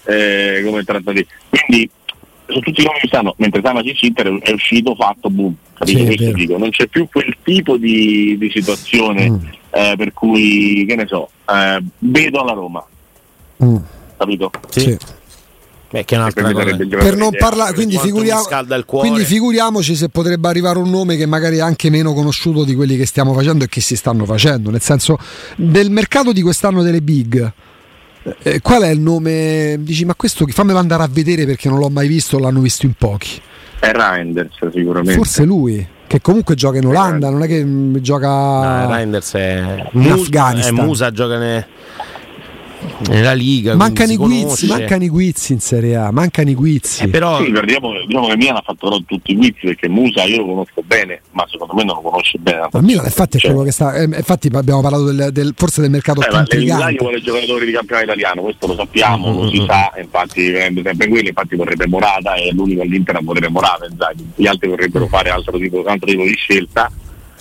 eh, 0.06 0.62
come 0.63 0.84
trattativa. 0.84 1.25
Quindi 1.50 1.89
su 2.51 2.60
tutti 2.60 2.82
i 2.82 2.84
nomi 2.86 3.00
che 3.00 3.08
stanno, 3.08 3.34
mentre 3.38 3.62
Samacic 3.63 4.01
Inter 4.03 4.39
è 4.41 4.51
uscito 4.51 4.96
fatto 4.96 5.29
boom. 5.29 5.53
Capito? 5.74 6.12
Sì, 6.12 6.34
dico, 6.34 6.58
non 6.58 6.70
c'è 6.72 6.88
più 6.88 7.08
quel 7.12 7.36
tipo 7.44 7.77
di, 7.77 8.38
di 8.38 8.50
situazione 8.53 9.29
Mm. 9.29 9.36
eh, 9.72 9.94
per 9.98 10.13
cui, 10.13 10.84
che 10.88 10.96
ne 10.96 11.06
so, 11.08 11.29
eh, 11.50 11.82
vedo 12.00 12.41
alla 12.41 12.53
Roma, 12.53 12.84
Mm, 13.63 13.75
capito? 14.18 14.51
Sì. 14.70 14.79
sì. 14.82 14.98
Beh, 15.91 16.06
che 16.06 16.15
è 16.15 16.18
un'altra 16.20 16.51
cosa. 16.53 16.75
Per 16.75 17.15
non 17.18 17.32
parlare, 17.38 17.74
quindi, 17.74 17.98
figuriamo- 17.98 18.44
scalda 18.44 18.75
il 18.75 18.86
cuore. 18.86 19.08
quindi 19.10 19.25
figuriamoci 19.25 19.96
se 19.96 20.10
potrebbe 20.10 20.48
arrivare 20.48 20.77
un 20.77 20.89
nome 20.89 21.15
che 21.18 21.25
magari 21.25 21.58
è 21.58 21.62
anche 21.62 21.89
meno 21.89 22.13
conosciuto 22.13 22.63
di 22.63 22.75
quelli 22.75 22.96
che 22.96 23.08
stiamo 23.08 23.34
facendo 23.34 23.63
e 23.63 23.68
che 23.68 23.82
si 23.82 23.96
stanno 23.96 24.24
facendo. 24.25 24.70
Nel 24.70 24.82
senso, 24.82 25.18
del 25.56 25.89
mercato 25.89 26.32
di 26.32 26.41
quest'anno 26.44 26.84
delle 26.84 27.01
big, 27.01 27.51
eh, 28.43 28.62
qual 28.62 28.83
è 28.83 28.89
il 28.89 29.00
nome? 29.00 29.77
Dici, 29.79 30.05
ma 30.05 30.15
questo 30.15 30.45
fammelo 30.48 30.77
andare 30.79 31.03
a 31.03 31.09
vedere 31.12 31.45
perché 31.45 31.69
non 31.69 31.79
l'ho 31.79 31.89
mai 31.89 32.07
visto, 32.07 32.38
l'hanno 32.39 32.59
visto 32.62 32.86
in 32.86 32.93
pochi. 32.93 33.41
È 33.79 33.91
Reinders 33.91 34.69
sicuramente. 34.74 35.13
Forse 35.13 35.43
lui, 35.45 35.86
che 36.07 36.21
comunque 36.21 36.55
gioca 36.55 36.77
in 36.77 36.86
Olanda, 36.86 37.29
non 37.29 37.43
è 37.43 37.48
che 37.48 37.63
mm, 37.63 37.95
gioca. 37.98 38.27
No, 38.27 38.91
Reinders 38.93 39.33
è 39.33 39.86
In 39.93 40.01
Musa, 40.01 40.13
Afghanistan. 40.21 40.77
eh, 40.77 40.81
Musa 40.81 41.12
gioca 41.12 41.38
ne- 41.38 41.67
nella 43.09 43.33
Liga. 43.33 43.75
mancano 43.75 44.12
i 44.12 44.15
guizzi, 44.15 44.67
mancano 44.67 45.03
i 45.03 45.09
guizzi 45.09 45.53
in 45.53 45.59
Serie 45.59 45.95
A, 45.95 46.12
mancano 46.12 46.50
i 46.50 46.55
guizzi. 46.55 47.03
Eh, 47.03 47.07
però 47.09 47.38
Sì, 47.39 47.45
ricordiamo, 47.45 47.91
diciamo 48.05 48.27
che 48.27 48.38
Milan 48.38 48.55
ha 48.57 48.62
fatto 48.63 48.88
però 48.89 49.00
tutti 49.05 49.31
i 49.31 49.36
guizzi 49.36 49.59
perché 49.65 49.88
Musa 49.89 50.24
io 50.24 50.38
lo 50.38 50.45
conosco 50.45 50.81
bene, 50.86 51.21
ma 51.31 51.45
secondo 51.50 51.74
me 51.74 51.83
non 51.83 51.95
lo 51.95 52.01
conosce 52.09 52.38
bene. 52.39 52.67
Ma 52.71 52.81
Milan 52.81 53.05
infatti 53.05 53.38
è 53.38 53.39
Cioè, 53.39 53.51
quello 53.51 53.65
che 53.65 53.71
sta. 53.71 53.93
eh, 53.95 54.03
infatti 54.03 54.50
abbiamo 54.53 54.81
parlato 54.81 55.12
del, 55.12 55.29
del- 55.31 55.53
forse 55.55 55.81
del 55.81 55.89
mercato 55.89 56.21
eh, 56.21 56.27
più 56.27 56.38
intrigante. 56.38 56.98
vuole 57.00 57.21
giocatori 57.21 57.65
di 57.65 57.71
campionato 57.71 58.05
italiano, 58.05 58.41
questo 58.41 58.67
lo 58.67 58.75
sappiamo, 58.75 59.31
lo 59.33 59.50
si 59.50 59.63
sa, 59.67 59.91
infatti 60.00 60.50
prende 60.51 60.81
sempre 60.83 61.07
quelli, 61.07 61.27
infatti 61.29 61.55
vorrebbe 61.55 61.88
Morata, 61.88 62.33
è 62.36 62.50
l'unico 62.51 62.81
all'Inter 62.81 63.15
a 63.15 63.19
volere 63.21 63.50
Morata, 63.50 63.88
gli 64.36 64.48
altri 64.48 64.69
vorrebbero 64.69 65.07
fare 65.07 65.29
altro 65.29 65.57
tipo, 65.57 65.83
altro 65.86 66.07
tipo 66.09 66.24
di 66.24 66.33
scelta, 66.36 66.91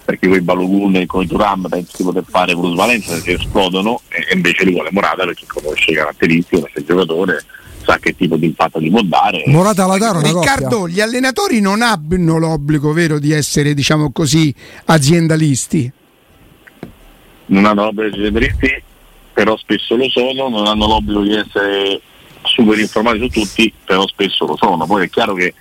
perché 0.08 0.26
quei 0.26 0.40
Balogun 0.40 0.96
e 0.96 1.04
coi 1.04 1.26
Turam 1.26 1.68
penso 1.68 1.92
di 1.98 2.02
poter 2.02 2.24
fare 2.26 2.54
plusvalenza 2.54 3.12
perché 3.12 3.34
esplodono, 3.34 4.00
e 4.08 4.34
invece 4.34 4.64
li 4.64 4.72
vuole 4.72 4.88
Morata 4.90 5.26
perché 5.26 5.44
conosce 5.46 5.90
le 5.90 5.98
caratteristiche, 5.98 6.56
conosce 6.56 6.78
il 6.78 6.84
giocatore, 6.86 7.44
sa 7.82 7.98
che 7.98 8.16
tipo 8.16 8.36
di 8.36 8.46
impatto 8.46 8.80
gli 8.80 8.88
può 8.88 9.02
dare. 9.02 9.42
Morata 9.48 9.84
Lataro, 9.84 10.20
una 10.20 10.32
coppia. 10.32 10.54
Riccardo, 10.54 10.88
gli 10.88 11.02
allenatori 11.02 11.60
non 11.60 11.82
hanno 11.82 12.38
l'obbligo 12.38 12.94
vero 12.94 13.18
di 13.18 13.32
essere, 13.32 13.74
diciamo 13.74 14.10
così, 14.10 14.54
aziendalisti. 14.86 15.92
non 17.48 17.66
hanno 17.66 17.84
l'obbligo 17.84 18.08
di 18.08 18.22
essere 18.22 18.32
dritti, 18.32 18.82
però 19.34 19.58
spesso 19.58 19.94
lo 19.94 20.08
sono, 20.08 20.48
non 20.48 20.66
hanno 20.68 20.86
l'obbligo 20.86 21.20
di 21.20 21.34
essere 21.34 22.00
super 22.44 22.78
informati 22.78 23.18
su 23.18 23.28
tutti, 23.28 23.70
però 23.84 24.06
spesso 24.06 24.46
lo 24.46 24.56
sono. 24.56 24.86
Poi 24.86 25.04
è 25.04 25.10
chiaro 25.10 25.34
che 25.34 25.52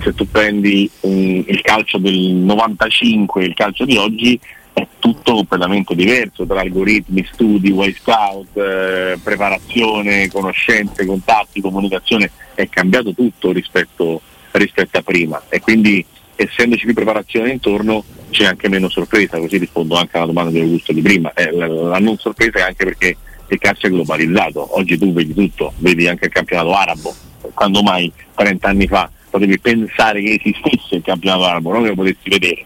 se 0.00 0.14
tu 0.14 0.28
prendi 0.28 0.90
un- 1.00 1.44
il 1.46 1.60
calcio 1.60 1.98
del 1.98 2.18
95 2.18 3.42
e 3.42 3.46
il 3.46 3.54
calcio 3.54 3.84
di 3.84 3.96
oggi 3.96 4.38
è 4.72 4.86
tutto 4.98 5.34
completamente 5.34 5.94
diverso 5.94 6.46
tra 6.46 6.60
algoritmi, 6.60 7.26
studi, 7.30 7.70
way 7.70 7.94
scout, 7.94 8.56
eh, 8.56 9.18
preparazione, 9.22 10.28
conoscenze, 10.28 11.04
contatti, 11.04 11.60
comunicazione, 11.60 12.30
è 12.54 12.68
cambiato 12.68 13.12
tutto 13.12 13.52
rispetto, 13.52 14.20
rispetto 14.52 14.98
a 14.98 15.02
prima. 15.02 15.42
E 15.48 15.60
quindi 15.60 16.04
essendoci 16.36 16.86
più 16.86 16.94
preparazione 16.94 17.50
intorno 17.50 18.02
c'è 18.30 18.46
anche 18.46 18.68
meno 18.70 18.88
sorpresa, 18.88 19.38
così 19.38 19.58
rispondo 19.58 19.96
anche 19.96 20.16
alla 20.16 20.26
domanda 20.26 20.50
di 20.50 20.60
Augusto 20.60 20.92
di 20.92 21.02
prima. 21.02 21.32
Eh, 21.34 21.50
la, 21.52 21.66
la 21.66 21.98
non 21.98 22.16
sorpresa 22.16 22.60
è 22.60 22.62
anche 22.62 22.84
perché 22.84 23.16
il 23.48 23.58
calcio 23.58 23.88
è 23.88 23.90
globalizzato, 23.90 24.78
oggi 24.78 24.96
tu 24.96 25.12
vedi 25.12 25.34
tutto, 25.34 25.74
vedi 25.78 26.08
anche 26.08 26.26
il 26.26 26.32
campionato 26.32 26.72
arabo, 26.72 27.14
quando 27.52 27.82
mai 27.82 28.10
30 28.34 28.68
anni 28.68 28.86
fa 28.86 29.10
potevi 29.32 29.58
pensare 29.58 30.22
che 30.22 30.38
esistesse 30.38 30.96
il 30.96 31.02
campionato 31.02 31.44
arabo, 31.46 31.72
non 31.72 31.82
che 31.82 31.88
lo 31.88 31.94
potessi 31.94 32.28
vedere. 32.28 32.64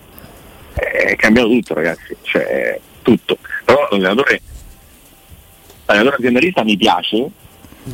Eh, 0.74 1.02
È 1.12 1.16
cambiato 1.16 1.48
tutto 1.48 1.74
ragazzi, 1.74 2.16
cioè 2.22 2.78
tutto. 3.02 3.38
Però 3.64 3.86
l'allenatore, 3.92 4.40
l'allenatore 5.86 6.16
aziendalista 6.16 6.64
mi 6.64 6.76
piace, 6.76 7.30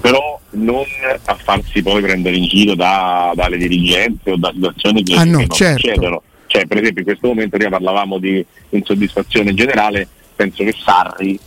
però 0.01 0.41
non 0.53 0.83
a 1.27 1.35
farsi 1.35 1.83
poi 1.83 2.01
prendere 2.01 2.37
in 2.37 2.47
giro 2.47 2.75
da- 2.75 3.33
dalle 3.35 3.59
dirigenze 3.59 4.31
o 4.31 4.37
da 4.37 4.51
situazioni 4.55 5.03
che, 5.03 5.15
Ah, 5.17 5.25
no, 5.25 5.39
che 5.39 5.47
non 5.47 5.57
certo. 5.57 5.79
succedono. 5.81 6.23
Cioè, 6.47 6.67
per 6.67 6.79
esempio 6.79 7.01
in 7.01 7.07
questo 7.07 7.29
momento 7.29 7.57
prima 7.57 7.71
parlavamo 7.71 8.19
di 8.19 8.45
insoddisfazione 8.71 9.53
generale, 9.55 10.09
penso 10.35 10.65
che 10.65 10.75
Sarri 10.83 11.39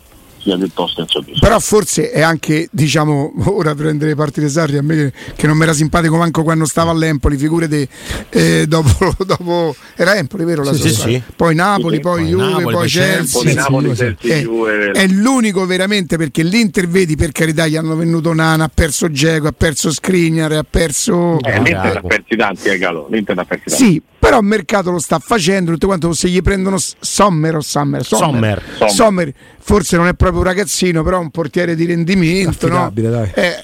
sia 0.45 0.57
piuttosto 0.57 1.01
insoddisfatto. 1.01 1.45
Però 1.45 1.59
forse 1.59 2.11
è 2.11 2.21
anche, 2.21 2.67
diciamo, 2.71 3.33
ora 3.49 3.73
prendere 3.73 4.15
parti 4.15 4.39
di 4.39 4.49
Sarri 4.49 4.77
a 4.77 4.83
me 4.83 5.11
che, 5.35 5.47
non 5.47 5.57
mi 5.57 5.63
era 5.63 5.73
simpatico 5.73 6.17
manco 6.17 6.43
quando 6.43 6.65
stava 6.65 6.91
all'Empoli, 6.91 7.37
figurate 7.37 7.87
eh, 8.29 8.65
dopo, 8.69 9.15
dopo 9.25 9.75
era 9.95 10.15
Empoli, 10.15 10.45
vero? 10.45 10.63
La 10.63 10.73
Sì, 10.73 10.89
sì, 10.89 10.93
sì. 10.93 11.21
Poi 11.35 11.55
Napoli, 11.55 11.95
Sì, 11.95 12.01
poi 12.01 12.21
poi 12.21 12.29
Juve, 12.29 12.43
Napoli, 12.43 12.63
poi 12.63 12.73
poi 12.73 12.87
Chelsea. 12.87 13.53
Napoli, 13.53 13.53
Napoli, 13.53 13.95
Sì, 13.95 14.15
Chelsea, 14.17 14.37
è, 14.37 14.41
Juve. 14.41 14.91
è 14.91 15.07
l'unico 15.07 15.65
veramente 15.65 16.17
perché 16.17 16.43
l'Inter 16.43 16.87
vedi 16.87 17.15
per 17.15 17.31
carità 17.31 17.67
gli 17.67 17.75
hanno 17.75 17.95
venuto 17.95 18.33
Nana, 18.33 18.65
ha 18.65 18.71
perso 18.73 19.09
Geco, 19.09 19.47
ha 19.47 19.53
perso 19.55 19.91
Skriniar, 19.91 20.51
ha 20.51 20.65
perso 20.69 21.39
Eh, 21.41 21.61
L'Inter 21.61 21.97
ha 21.97 22.01
persi 22.01 22.35
tanti, 22.35 22.69
eh, 22.69 22.77
Galo. 22.77 23.07
L'Inter 23.09 23.39
ha 23.39 23.45
persi 23.45 23.63
tanti. 23.69 23.83
Sì, 23.83 24.01
però 24.25 24.39
il 24.39 24.45
mercato 24.45 24.91
lo 24.91 24.99
sta 24.99 25.19
facendo, 25.19 25.71
tutto 25.71 25.87
quanto 25.87 26.11
se 26.13 26.29
gli 26.29 26.41
prendono 26.41 26.77
Sommer 26.79 27.55
o 27.57 27.61
Sommer, 27.61 28.03
Sommer. 28.03 28.61
Sommer. 28.77 28.91
Sommer, 28.91 29.33
forse 29.59 29.97
non 29.97 30.07
è 30.07 30.13
proprio 30.13 30.34
un 30.37 30.43
ragazzino, 30.43 31.03
però 31.03 31.19
un 31.19 31.29
portiere 31.31 31.75
di 31.75 31.85
rendimento, 31.85 32.67
no? 32.67 32.91
Eh, 33.33 33.63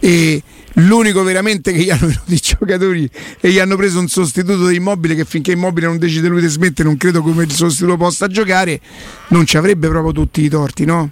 e 0.00 0.42
l'unico 0.76 1.22
veramente 1.22 1.72
che 1.72 1.80
gli 1.82 1.90
hanno 1.90 2.06
venuto 2.06 2.32
i 2.32 2.40
giocatori 2.40 3.08
e 3.40 3.50
gli 3.50 3.58
hanno 3.58 3.76
preso 3.76 3.98
un 3.98 4.08
sostituto 4.08 4.66
di 4.66 4.76
immobile 4.76 5.14
che 5.14 5.24
finché 5.24 5.52
immobile 5.52 5.86
non 5.86 5.98
decide 5.98 6.28
lui 6.28 6.40
di 6.40 6.48
smettere, 6.48 6.88
non 6.88 6.96
credo 6.96 7.22
come 7.22 7.44
il 7.44 7.52
sostituto 7.52 7.96
possa 7.96 8.26
giocare, 8.28 8.80
non 9.28 9.46
ci 9.46 9.56
avrebbe 9.56 9.88
proprio 9.88 10.12
tutti 10.12 10.42
i 10.42 10.48
torti, 10.48 10.84
no? 10.84 11.10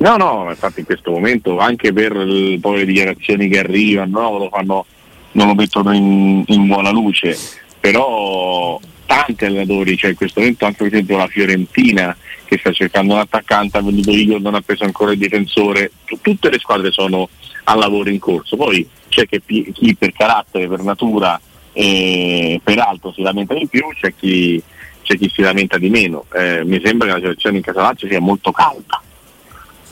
No, 0.00 0.16
no, 0.16 0.46
infatti 0.48 0.80
in 0.80 0.86
questo 0.86 1.10
momento 1.10 1.58
anche 1.58 1.92
per 1.92 2.12
il- 2.14 2.58
poi 2.60 2.78
le 2.78 2.84
dichiarazioni 2.86 3.48
che 3.48 3.58
arrivano 3.58 4.20
no, 4.20 4.38
lo 4.38 4.48
fanno, 4.48 4.86
non 5.32 5.48
lo 5.48 5.54
mettono 5.54 5.92
in, 5.92 6.42
in 6.46 6.66
buona 6.68 6.90
luce, 6.90 7.36
però 7.80 8.78
tanti 9.08 9.46
allenatori, 9.46 9.96
cioè 9.96 10.10
in 10.10 10.16
questo 10.16 10.40
momento 10.40 10.66
anche 10.66 10.84
per 10.84 10.92
esempio 10.92 11.16
la 11.16 11.26
Fiorentina 11.28 12.14
che 12.44 12.58
sta 12.58 12.72
cercando 12.72 13.14
un 13.14 13.20
attaccante, 13.20 13.78
ha 13.78 13.82
venduto 13.82 14.10
Igor, 14.10 14.40
non 14.40 14.54
ha 14.54 14.60
preso 14.60 14.84
ancora 14.84 15.12
il 15.12 15.18
difensore, 15.18 15.90
Tu- 16.04 16.20
tutte 16.20 16.50
le 16.50 16.58
squadre 16.58 16.90
sono 16.90 17.28
a 17.64 17.74
lavoro 17.74 18.10
in 18.10 18.18
corso, 18.18 18.56
poi 18.56 18.86
c'è 19.08 19.26
pi- 19.44 19.72
chi 19.72 19.96
per 19.96 20.12
carattere, 20.12 20.68
per 20.68 20.82
natura 20.82 21.40
e 21.72 22.60
per 22.62 22.78
altro 22.80 23.12
si 23.12 23.22
lamenta 23.22 23.54
di 23.54 23.66
più, 23.66 23.82
c'è 23.98 24.12
chi, 24.14 24.62
c'è 25.02 25.16
chi 25.16 25.30
si 25.34 25.40
lamenta 25.40 25.78
di 25.78 25.88
meno. 25.88 26.26
Eh, 26.34 26.64
mi 26.64 26.80
sembra 26.84 27.06
che 27.06 27.12
la 27.14 27.20
situazione 27.20 27.56
in 27.56 27.62
Casalaccio 27.62 28.06
sia 28.06 28.20
molto 28.20 28.52
calda 28.52 29.00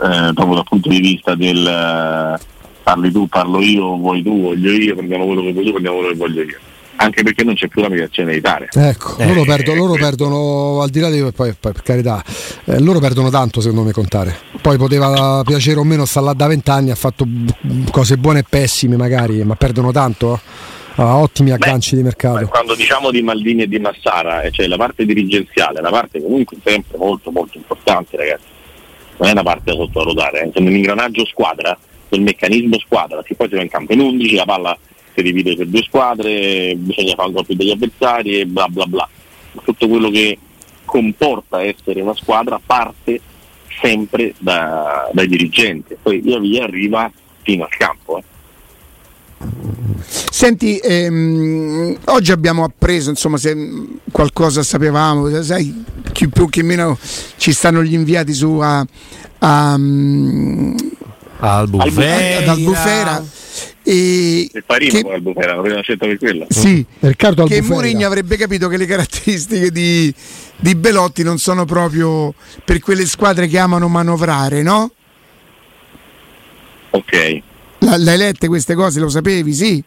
eh, 0.02 0.32
proprio 0.34 0.54
dal 0.56 0.64
punto 0.64 0.90
di 0.90 1.00
vista 1.00 1.34
del 1.34 1.66
eh, 1.66 2.44
parli 2.82 3.10
tu, 3.10 3.26
parlo 3.28 3.62
io, 3.62 3.96
vuoi 3.96 4.22
tu, 4.22 4.42
voglio 4.42 4.72
io, 4.72 4.94
prendiamo 4.94 5.24
quello 5.24 5.40
che 5.42 5.54
tu, 5.54 5.70
prendiamo 5.70 5.96
quello 5.96 6.12
che 6.12 6.18
voglio 6.18 6.42
io. 6.42 6.58
Anche 6.98 7.22
perché 7.22 7.44
non 7.44 7.54
c'è 7.54 7.68
più 7.68 7.82
la 7.82 7.88
mediazione 7.88 8.30
militare. 8.30 8.68
Ecco, 8.72 9.18
Eh, 9.18 9.26
loro, 9.26 9.44
perdo- 9.44 9.74
loro 9.74 9.90
questo. 9.92 10.06
perdono, 10.06 10.80
al 10.80 10.88
di 10.90 11.00
là 11.00 11.10
di 11.10 11.20
poi, 11.20 11.32
poi, 11.32 11.54
per 11.72 11.82
carità, 11.82 12.24
eh, 12.64 12.80
loro 12.80 12.98
perdono 13.00 13.28
tanto 13.30 13.60
secondo 13.60 13.82
me 13.82 13.92
contare. 13.92 14.34
Poi 14.60 14.76
poteva 14.78 15.42
piacere 15.44 15.78
o 15.78 15.84
meno 15.84 16.04
sta 16.06 16.20
là 16.20 16.32
da 16.32 16.46
vent'anni, 16.46 16.90
ha 16.90 16.94
fatto 16.94 17.24
b- 17.26 17.90
cose 17.90 18.16
buone 18.16 18.40
e 18.40 18.44
pessime 18.48 18.96
magari, 18.96 19.44
ma 19.44 19.54
perdono 19.56 19.92
tanto. 19.92 20.40
Ha 20.98 21.16
ottimi 21.18 21.50
agganci 21.50 21.90
di 21.94 22.00
Ma 22.00 22.06
mercato. 22.08 22.46
Quando 22.48 22.74
diciamo 22.74 23.10
di 23.10 23.20
Maldini 23.20 23.62
e 23.64 23.68
di 23.68 23.78
Massara, 23.78 24.40
eh, 24.40 24.50
cioè 24.50 24.66
la 24.66 24.78
parte 24.78 25.04
dirigenziale, 25.04 25.82
la 25.82 25.90
parte 25.90 26.22
comunque 26.22 26.56
sempre 26.64 26.96
molto 26.96 27.30
molto 27.30 27.58
importante 27.58 28.16
ragazzi, 28.16 28.44
non 29.18 29.28
è 29.28 29.32
una 29.32 29.42
parte 29.42 29.72
da 29.72 29.76
sottovalutare, 29.76 30.40
eh. 30.44 30.50
sono 30.54 30.68
un 30.70 30.74
ingranaggio 30.74 31.26
squadra, 31.26 31.76
il 32.08 32.22
meccanismo 32.22 32.78
squadra, 32.78 33.22
che 33.22 33.34
poi 33.34 33.48
si 33.50 33.56
va 33.56 33.60
in 33.62 33.68
campo 33.68 33.92
in 33.92 34.00
11, 34.00 34.34
la 34.36 34.44
palla 34.46 34.78
si 35.16 35.22
divide 35.22 35.56
per 35.56 35.66
due 35.66 35.82
squadre, 35.82 36.74
bisogna 36.76 37.14
fare 37.14 37.28
un 37.28 37.34
colpo 37.34 37.54
degli 37.54 37.70
avversari 37.70 38.40
e 38.40 38.46
bla 38.46 38.68
bla 38.68 38.84
bla. 38.84 39.08
Tutto 39.64 39.88
quello 39.88 40.10
che 40.10 40.38
comporta 40.84 41.62
essere 41.62 42.02
una 42.02 42.14
squadra 42.14 42.60
parte 42.64 43.20
sempre 43.80 44.34
da- 44.38 45.08
dai 45.12 45.26
dirigenti, 45.26 45.96
poi 46.00 46.20
via 46.20 46.38
via 46.38 46.64
arriva 46.64 47.10
fino 47.42 47.64
al 47.64 47.70
campo. 47.70 48.18
eh. 48.18 48.24
Senti, 50.30 50.78
ehm, 50.78 51.96
oggi 52.06 52.32
abbiamo 52.32 52.64
appreso, 52.64 53.10
insomma, 53.10 53.38
se 53.38 53.54
qualcosa 54.10 54.62
sapevamo, 54.62 55.42
sai, 55.42 55.84
chi 56.12 56.28
più 56.28 56.48
che 56.48 56.62
meno 56.62 56.98
ci 57.36 57.52
stanno 57.52 57.82
gli 57.82 57.94
inviati 57.94 58.32
su 58.32 58.58
a, 58.58 58.84
a, 59.38 59.76
mm, 59.78 60.76
Albufera. 61.40 62.38
ad 62.38 62.48
Albufera 62.48 63.24
e 63.88 64.50
E 64.52 64.62
Parino 64.66 64.92
che- 64.92 65.02
poi 65.02 65.14
al 65.14 65.20
Bufera, 65.22 65.54
non 65.54 65.64
aveva 65.64 65.80
scelto 65.80 66.06
per 66.06 66.18
quello. 66.18 66.46
sì, 66.48 66.84
Riccardo 67.00 67.44
che. 67.46 67.62
Mourinho 67.62 68.04
avrebbe 68.06 68.36
capito 68.36 68.66
che 68.68 68.76
le 68.76 68.86
caratteristiche 68.86 69.70
di, 69.70 70.12
di 70.56 70.74
Belotti 70.74 71.22
non 71.22 71.38
sono 71.38 71.64
proprio 71.64 72.34
per 72.64 72.80
quelle 72.80 73.06
squadre 73.06 73.46
che 73.46 73.58
amano 73.58 73.86
manovrare, 73.88 74.62
no? 74.62 74.90
Ok. 76.90 77.42
La- 77.80 77.96
L'hai 77.98 78.16
lette 78.16 78.48
queste 78.48 78.74
cose, 78.74 79.00
lo 79.00 79.08
sapevi, 79.08 79.52
sì? 79.52 79.82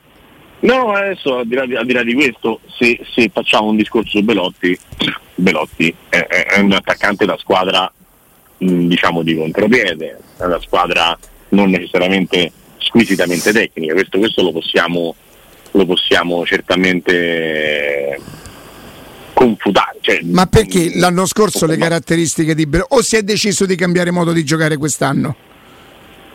No, 0.62 0.92
adesso 0.92 1.38
al 1.38 1.48
di 1.48 1.56
là 1.56 1.66
di, 1.66 1.76
al 1.76 1.86
di 1.86 1.94
là 1.94 2.04
di 2.04 2.14
questo, 2.14 2.60
se, 2.78 3.00
se 3.14 3.30
facciamo 3.34 3.68
un 3.70 3.78
discorso 3.78 4.18
su 4.18 4.24
Belotti, 4.24 4.78
Belotti 5.36 5.94
è, 6.10 6.18
è- 6.18 6.46
è 6.56 6.60
un 6.60 6.74
attaccante 6.74 7.26
da 7.26 7.38
squadra 7.38 7.92
mh, 8.58 8.88
diciamo 8.88 9.24
di 9.24 9.36
contropiede, 9.36 10.20
è 10.38 10.44
una 10.46 10.60
squadra 10.62 11.18
non 11.50 11.70
necessariamente 11.70 12.52
squisitamente 12.90 13.52
tecnica, 13.52 13.94
questo, 13.94 14.18
questo 14.18 14.42
lo, 14.42 14.52
possiamo, 14.52 15.16
lo 15.72 15.86
possiamo 15.86 16.46
certamente 16.46 18.20
confutare. 19.34 19.98
cioè, 20.02 20.20
Ma 20.24 20.48
perché 20.48 20.92
mh, 20.96 21.00
l'anno 21.00 21.26
scorso 21.26 21.66
le 21.66 21.78
caratteristiche 21.78 22.56
di 22.56 22.66
Belotti 22.66 22.96
o 22.96 23.02
si 23.02 23.16
è 23.16 23.22
deciso 23.22 23.66
di 23.66 23.76
cambiare 23.76 24.12
modo 24.12 24.34
di 24.34 24.44
giocare 24.44 24.76
quest'anno? 24.78 25.36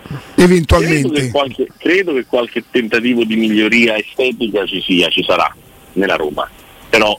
Credo 0.04 0.22
che, 0.36 0.42
Eventualmente. 0.42 1.30
qualche, 1.30 1.66
credo 1.76 2.14
che 2.14 2.24
qualche 2.26 2.64
tentativo 2.70 3.24
di 3.24 3.36
miglioria 3.36 3.96
estetica 3.96 4.64
ci 4.66 4.80
sia, 4.82 5.08
ci 5.08 5.24
sarà 5.24 5.52
nella 5.94 6.16
Roma, 6.16 6.48
però 6.88 7.18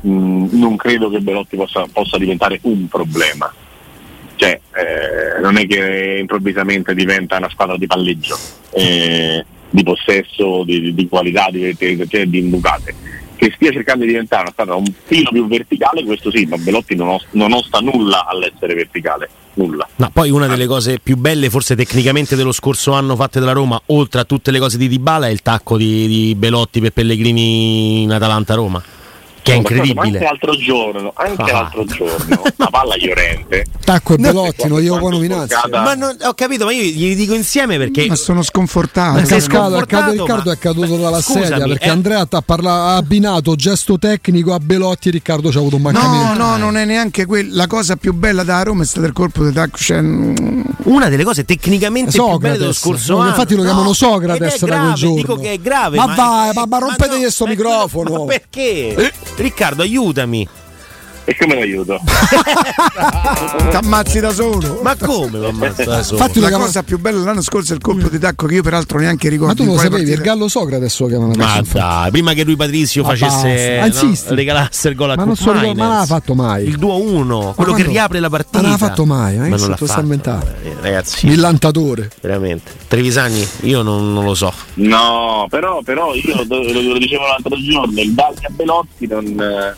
mh, 0.00 0.48
non 0.52 0.76
credo 0.76 1.10
che 1.10 1.20
Belotti 1.20 1.56
possa, 1.56 1.86
possa 1.92 2.16
diventare 2.16 2.58
un 2.62 2.88
problema. 2.88 3.52
Cioè, 4.44 4.60
eh, 4.74 5.40
non 5.40 5.56
è 5.56 5.66
che 5.66 6.18
improvvisamente 6.20 6.94
diventa 6.94 7.38
una 7.38 7.48
squadra 7.48 7.78
di 7.78 7.86
palleggio, 7.86 8.36
eh, 8.72 9.42
di 9.70 9.82
possesso, 9.82 10.64
di, 10.64 10.94
di 10.94 11.08
qualità, 11.08 11.48
di, 11.50 11.74
di, 11.78 12.28
di- 12.28 12.38
imbucate. 12.38 12.94
Che 13.36 13.52
stia 13.56 13.72
cercando 13.72 14.04
di 14.04 14.10
diventare 14.10 14.42
una 14.42 14.52
squadra 14.52 14.74
un 14.74 14.92
filo 15.04 15.30
più 15.30 15.48
verticale, 15.48 16.04
questo 16.04 16.30
sì, 16.30 16.44
ma 16.44 16.58
Belotti 16.58 16.94
non, 16.94 17.08
os- 17.08 17.26
non 17.30 17.52
osta 17.54 17.78
nulla 17.78 18.26
all'essere 18.26 18.74
verticale, 18.74 19.30
nulla. 19.54 19.88
No, 19.96 20.10
poi 20.12 20.30
una 20.30 20.46
delle 20.46 20.66
cose 20.66 20.98
più 21.02 21.16
belle, 21.16 21.48
forse 21.48 21.74
tecnicamente 21.74 22.36
dello 22.36 22.52
scorso 22.52 22.92
anno 22.92 23.16
fatte 23.16 23.40
dalla 23.40 23.52
Roma, 23.52 23.80
oltre 23.86 24.20
a 24.20 24.24
tutte 24.24 24.50
le 24.50 24.58
cose 24.58 24.76
di 24.76 24.88
Dybala, 24.88 25.26
è 25.26 25.30
il 25.30 25.40
tacco 25.40 25.78
di, 25.78 26.06
di 26.06 26.34
Belotti 26.34 26.80
per 26.80 26.92
Pellegrini 26.92 28.02
in 28.02 28.12
Atalanta-Roma, 28.12 28.82
che 29.44 29.52
è 29.52 29.54
ma 29.56 29.60
incredibile. 29.60 30.00
Anche 30.00 30.18
l'altro 30.24 30.56
giorno, 30.56 31.12
anche 31.14 31.42
Ah. 31.42 31.52
l'altro 31.52 31.84
giorno, 31.84 32.42
la 32.56 32.66
palla 32.70 32.94
Llorente. 32.96 33.66
Tacco 33.84 34.14
e 34.14 34.16
No, 34.16 34.28
Belotti, 34.28 34.66
non 34.68 34.80
glielo 34.80 34.96
può 34.96 35.10
nominare. 35.10 35.46
Ma 35.70 35.94
non- 35.94 36.16
ho 36.22 36.32
capito, 36.32 36.64
ma 36.64 36.72
io 36.72 36.82
gli 36.82 37.14
dico 37.14 37.34
insieme 37.34 37.76
perché 37.76 38.06
Ma 38.06 38.14
sono 38.16 38.42
sconfortato. 38.42 39.18
È 39.18 39.24
sei 39.26 39.38
cascato, 39.40 39.64
è 39.66 39.68
sconfortato, 39.68 40.10
Riccardo 40.12 40.42
ma- 40.46 40.52
è 40.52 40.58
caduto 40.58 40.96
dalla 40.96 41.20
Scusami, 41.20 41.44
sedia 41.46 41.66
perché 41.66 41.84
eh. 41.84 41.90
Andrea 41.90 42.26
ha, 42.30 42.40
parla- 42.40 42.72
ha 42.72 42.96
abbinato 42.96 43.54
gesto 43.54 43.98
tecnico 43.98 44.54
a 44.54 44.58
Belotti 44.58 45.08
e 45.08 45.10
Riccardo 45.12 45.50
ci 45.50 45.58
ha 45.58 45.60
avuto 45.60 45.76
un 45.76 45.82
No, 45.82 45.90
mancamento. 45.92 46.42
no, 46.42 46.56
non 46.56 46.76
è 46.78 46.86
neanche 46.86 47.26
quella. 47.26 47.54
La 47.54 47.66
cosa 47.66 47.96
più 47.96 48.14
bella 48.14 48.44
da 48.44 48.62
Roma 48.62 48.82
è 48.82 48.86
stato 48.86 49.06
il 49.06 49.12
colpo 49.12 49.44
di 49.44 49.52
tacco. 49.52 49.76
Cioè, 49.76 50.00
mm, 50.00 50.62
una 50.84 51.08
delle 51.10 51.22
cose 51.24 51.44
tecnicamente 51.44 52.12
più 52.12 52.24
belle 52.38 52.56
dello 52.56 52.72
Socrates. 52.72 52.76
scorso 52.78 53.12
No, 53.12 53.18
anno. 53.20 53.28
infatti 53.30 53.54
lo 53.54 53.62
chiamano 53.62 53.92
Socrates 53.92 54.54
ed 54.54 54.62
è 54.62 54.66
da 54.66 54.66
quel 54.66 54.70
grave, 54.80 54.94
giorno. 54.94 55.14
Dico 55.16 55.36
che 55.36 55.52
è 55.52 55.58
grave. 55.58 55.96
Ma 55.98 56.06
vai, 56.14 56.50
ma- 56.54 56.64
ma 56.66 56.78
rompetegli 56.78 57.22
no, 57.24 57.30
sto 57.30 57.44
ma- 57.44 57.50
microfono. 57.50 58.10
Ma 58.10 58.24
perché? 58.24 59.12
Riccardo, 59.36 59.82
aiutami. 59.82 60.48
E 61.26 61.36
come 61.38 61.54
l'aiuto? 61.54 62.00
ti 63.70 63.76
ammazzi 63.76 64.20
da 64.20 64.32
solo. 64.32 64.80
Ma 64.82 64.94
come? 64.96 65.38
mi 65.38 65.46
ammazzo 65.46 65.84
da 65.84 66.02
solo? 66.02 66.18
Infatti 66.18 66.34
lo 66.38 66.42
la 66.42 66.48
chiama- 66.48 66.64
cosa 66.66 66.82
più 66.82 66.98
bella 66.98 67.18
dell'anno 67.18 67.40
scorso 67.42 67.72
è 67.72 67.76
il 67.76 67.80
colpo 67.82 68.08
di 68.08 68.18
tacco 68.18 68.46
che 68.46 68.54
io 68.56 68.62
peraltro 68.62 68.98
neanche 68.98 69.28
ricordo. 69.30 69.54
Ma 69.62 69.68
tu 69.70 69.74
lo 69.74 69.78
sapevi, 69.78 70.02
il 70.02 70.08
partita. 70.08 70.32
gallo 70.34 70.48
Socrates 70.48 71.00
lo 71.00 71.06
chiamano 71.06 71.32
Ma 71.34 71.54
adesso. 71.54 71.78
dai, 71.78 72.10
prima 72.10 72.32
che 72.34 72.44
lui 72.44 72.56
Patrizio 72.56 73.02
Ma 73.02 73.08
facesse 73.08 73.78
basta. 73.80 74.00
Ah, 74.00 74.06
no, 74.06 74.34
regalasse 74.34 74.88
il 74.88 74.94
gol 74.94 75.10
a 75.10 75.16
Ma 75.16 75.24
non 75.24 75.36
so, 75.36 75.52
ma 75.52 75.62
non 75.62 75.76
l'ha 75.76 76.04
fatto 76.06 76.34
mai. 76.34 76.64
Il 76.66 76.78
2-1, 76.78 76.78
quello 76.78 77.52
quando? 77.54 77.74
che 77.74 77.82
riapre 77.84 78.20
la 78.20 78.28
partita. 78.28 78.56
Ma 78.58 78.62
non 78.62 78.70
l'ha 78.72 78.86
fatto 78.86 79.04
mai, 79.06 79.36
ma 79.36 79.48
non 79.48 79.68
l'ha 79.68 79.76
fatto. 79.76 80.00
inventando? 80.00 80.46
Eh, 80.62 80.76
Ragazzi, 80.80 81.26
Millantatore. 81.26 82.10
veramente. 82.20 82.70
Trevisani, 82.86 83.46
io 83.62 83.80
non, 83.82 84.12
non 84.12 84.24
lo 84.24 84.34
so. 84.34 84.52
No, 84.74 85.46
però, 85.48 85.80
però 85.82 86.14
io 86.14 86.44
lo, 86.46 86.62
lo 86.92 86.98
dicevo 86.98 87.26
l'altro 87.26 87.56
giorno, 87.60 88.00
il 88.00 88.10
Baglia 88.10 88.48
Belotti 88.50 89.06
non, 89.06 89.24
eh, 89.40 89.74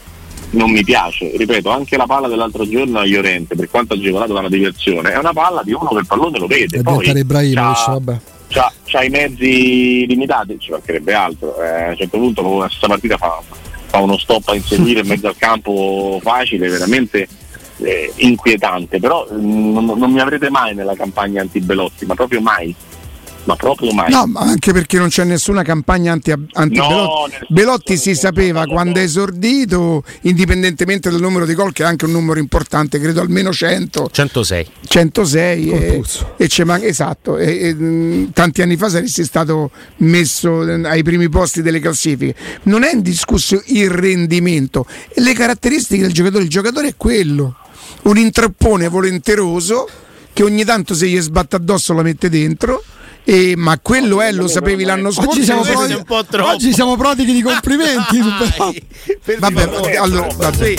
non 0.51 0.71
mi 0.71 0.85
piace. 0.85 1.33
Ripeto, 1.37 1.71
anche 1.71 1.97
la 1.97 2.07
palla 2.07 2.29
dell'altro 2.29 2.69
giorno 2.69 2.99
a 2.99 3.05
Llorente, 3.05 3.55
per 3.55 3.69
quanto 3.71 3.95
agevolato 3.95 4.33
dalla 4.33 4.49
diversione, 4.49 5.13
è 5.13 5.19
una 5.19 5.33
palla 5.33 5.63
di 5.63 5.73
uno 5.73 5.89
che 5.89 5.99
il 5.99 6.07
pallone 6.07 6.39
lo 6.39 6.47
vede. 6.47 6.83
Poi 6.83 7.09
Ibrahimovic, 7.09 7.85
c'ha- 7.85 7.93
vabbè. 7.93 8.19
c'ha, 8.49 8.73
c'ha 8.85 9.05
i 9.05 9.09
mezzi 9.09 10.07
limitati, 10.07 10.57
ci 10.59 10.71
mancherebbe 10.71 11.15
altro. 11.15 11.61
Eh, 11.63 11.83
a 11.83 11.89
un 11.91 11.97
certo 11.97 12.19
punto 12.19 12.59
la 12.59 12.69
stessa 12.69 12.87
partita 12.87 13.17
fa, 13.17 13.41
fa 13.87 13.99
uno 13.99 14.19
stop 14.19 14.49
a 14.49 14.55
inseguire 14.55 15.01
in 15.01 15.07
mezzo 15.07 15.27
al 15.27 15.37
campo 15.37 16.19
facile, 16.23 16.69
veramente 16.69 17.29
eh, 17.79 18.13
inquietante, 18.17 18.99
però 18.99 19.27
mm, 19.33 19.73
non, 19.73 19.85
non 19.85 20.11
mi 20.11 20.21
avrete 20.21 20.51
mai 20.51 20.75
nella 20.75 20.95
campagna 20.95 21.43
anti-Belotti, 21.43 22.07
ma 22.07 22.15
proprio 22.15 22.41
mai 22.41 22.75
ma 23.47 23.57
proprio 23.57 23.93
mai. 23.93 24.11
No, 24.11 24.27
ma 24.27 24.41
anche 24.41 24.73
perché 24.73 24.99
non 24.99 25.09
c'è 25.09 25.25
nessuna 25.25 25.63
campagna 25.63 26.13
anti, 26.13 26.31
anti 26.31 26.77
No, 26.77 26.87
Belotti. 26.89 27.37
Belotti 27.49 27.97
si 27.97 28.15
sapeva 28.15 28.67
quando 28.67 28.99
è 28.99 29.03
esordito, 29.03 30.03
indipendentemente 30.23 31.11
dal 31.11 31.21
numero 31.21 31.47
di 31.47 31.55
gol, 31.55 31.73
che 31.73 31.83
è 31.83 31.87
anche 31.87 32.05
un 32.05 32.11
numero 32.13 32.39
importante, 32.41 32.99
credo 33.01 33.21
almeno 33.21 33.53
100. 33.53 34.11
106. 34.13 34.67
106 34.87 35.67
Col 35.69 35.79
e, 35.83 36.03
e 36.37 36.47
c'è 36.49 36.65
man- 36.65 36.83
esatto 36.83 37.39
e- 37.39 37.69
e, 37.69 37.75
mh, 37.75 38.33
tanti 38.33 38.63
anni 38.63 38.77
fa 38.77 38.89
saresti 38.89 39.25
stato 39.25 39.71
messo 39.99 40.67
eh, 40.69 40.87
ai 40.89 41.03
primi 41.03 41.29
posti 41.29 41.63
delle 41.63 41.81
classifiche 41.81 42.35
non 42.65 42.83
è 42.83 42.93
in 42.93 43.03
discusso 43.03 43.61
il 43.67 43.91
rendimento 43.91 44.87
le 45.15 45.33
caratteristiche 45.33 46.03
del 46.03 46.13
giocatore 46.13 46.45
il 46.45 46.49
giocatore 46.51 46.89
è 46.89 46.95
quello 46.97 47.57
un 48.03 48.17
intrappone 48.19 48.89
volenteroso 48.89 49.89
che 50.33 50.43
ogni 50.43 50.65
tanto 50.65 50.95
se 50.95 51.09
gli 51.09 51.19
sbatte 51.21 51.57
addosso 51.57 51.93
la 51.93 52.03
mette 52.03 52.29
dentro 52.29 52.83
e- 53.29 53.55
ma 53.57 53.77
quello 53.83 54.21
è 54.23 54.31
lo 54.31 54.47
sapevi 54.47 54.85
l'anno 54.85 55.11
scorso 55.11 55.31
Oggi 55.31 55.43
siamo, 55.43 55.63
prodi- 55.63 56.01
oggi 56.39 56.73
siamo 56.73 56.97
prodighi 56.97 57.33
di 57.33 57.43
complimenti. 57.43 58.21
Vabbè, 59.39 59.69
favore. 59.69 59.97
allora, 59.97 60.29
vabbè. 60.37 60.75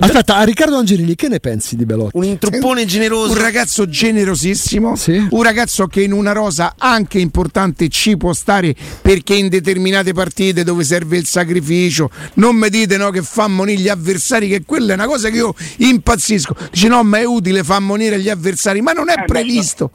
Aspetta, 0.00 0.36
a 0.36 0.44
Riccardo 0.44 0.76
Angelini, 0.76 1.16
che 1.16 1.26
ne 1.26 1.40
pensi 1.40 1.74
di 1.74 1.84
Belotti? 1.84 2.16
Un 2.16 2.22
intruppone 2.24 2.84
generoso. 2.84 3.32
un 3.32 3.38
ragazzo 3.40 3.88
generosissimo, 3.88 4.94
Sì. 4.94 5.26
un 5.30 5.42
ragazzo 5.42 5.88
che 5.88 6.02
in 6.02 6.12
una 6.12 6.30
rosa 6.30 6.74
anche 6.78 7.18
importante 7.18 7.88
ci 7.88 8.16
può 8.16 8.32
stare 8.32 8.76
perché 9.02 9.34
in 9.34 9.48
determinate 9.48 10.12
partite 10.12 10.62
dove 10.62 10.84
serve 10.84 11.16
il 11.16 11.26
sacrificio, 11.26 12.10
non 12.34 12.54
mi 12.54 12.68
dite 12.70 12.96
no, 12.96 13.10
che 13.10 13.22
fa 13.22 13.44
ammonire 13.44 13.80
gli 13.80 13.88
avversari, 13.88 14.48
che 14.48 14.62
quella 14.64 14.92
è 14.92 14.94
una 14.94 15.06
cosa 15.06 15.30
che 15.30 15.36
io 15.38 15.52
impazzisco. 15.78 16.54
Dice 16.70 16.86
no, 16.86 17.02
ma 17.02 17.18
è 17.18 17.24
utile 17.24 17.64
fa 17.64 17.74
ammonire 17.76 18.20
gli 18.20 18.28
avversari, 18.28 18.80
ma 18.80 18.92
non 18.92 19.08
è 19.10 19.14
Eh, 19.18 19.24
previsto. 19.24 19.90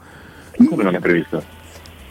Come 0.68 0.84
non 0.84 0.94
è 0.94 1.00
previsto? 1.00 1.42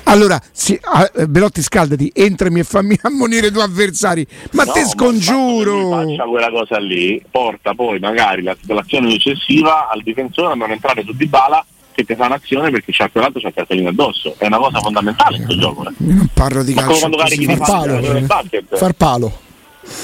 Allora, 0.05 0.39
sì, 0.51 0.77
ah, 0.81 1.09
eh, 1.15 1.27
Belotti 1.27 1.61
scaldati, 1.61 2.11
entrami 2.13 2.59
e 2.59 2.63
fammi 2.63 2.97
ammonire 3.03 3.51
due 3.51 3.63
avversari. 3.63 4.25
Ma 4.51 4.63
No, 4.63 4.71
te 4.71 4.81
ma 4.81 4.87
scongiuro! 4.87 5.71
lui 5.79 5.91
faccia 6.15 6.23
quella 6.29 6.49
cosa 6.49 6.77
lì 6.79 7.21
porta 7.29 7.73
poi 7.73 7.99
magari 7.99 8.43
la 8.43 8.55
situazione 8.59 9.09
successiva 9.11 9.89
al 9.89 10.01
difensore 10.03 10.51
a 10.53 10.55
non 10.55 10.71
entrare 10.71 11.03
su 11.03 11.13
Dybala 11.13 11.65
che 11.93 12.03
ti 12.05 12.15
fa 12.15 12.25
un'azione 12.25 12.71
perché 12.71 12.91
c'ha 12.91 13.07
quell'altro 13.09 13.39
c'ha 13.39 13.49
il 13.49 13.53
cartellino 13.53 13.89
addosso 13.89 14.35
è 14.39 14.47
una 14.47 14.57
cosa 14.57 14.79
fondamentale 14.79 15.37
in 15.37 15.45
questo 15.45 15.61
gioco 15.61 15.87
eh. 15.87 15.93
Non 15.97 16.27
parlo 16.33 16.63
di 16.63 16.73
ma 16.73 16.81
calcio 16.83 16.99
quando 16.99 17.17
carichi 17.17 17.45
così. 17.45 17.57
di 17.59 17.65
Far 17.65 17.85
palo, 17.87 18.47
far 18.77 18.93
palo. 18.93 19.31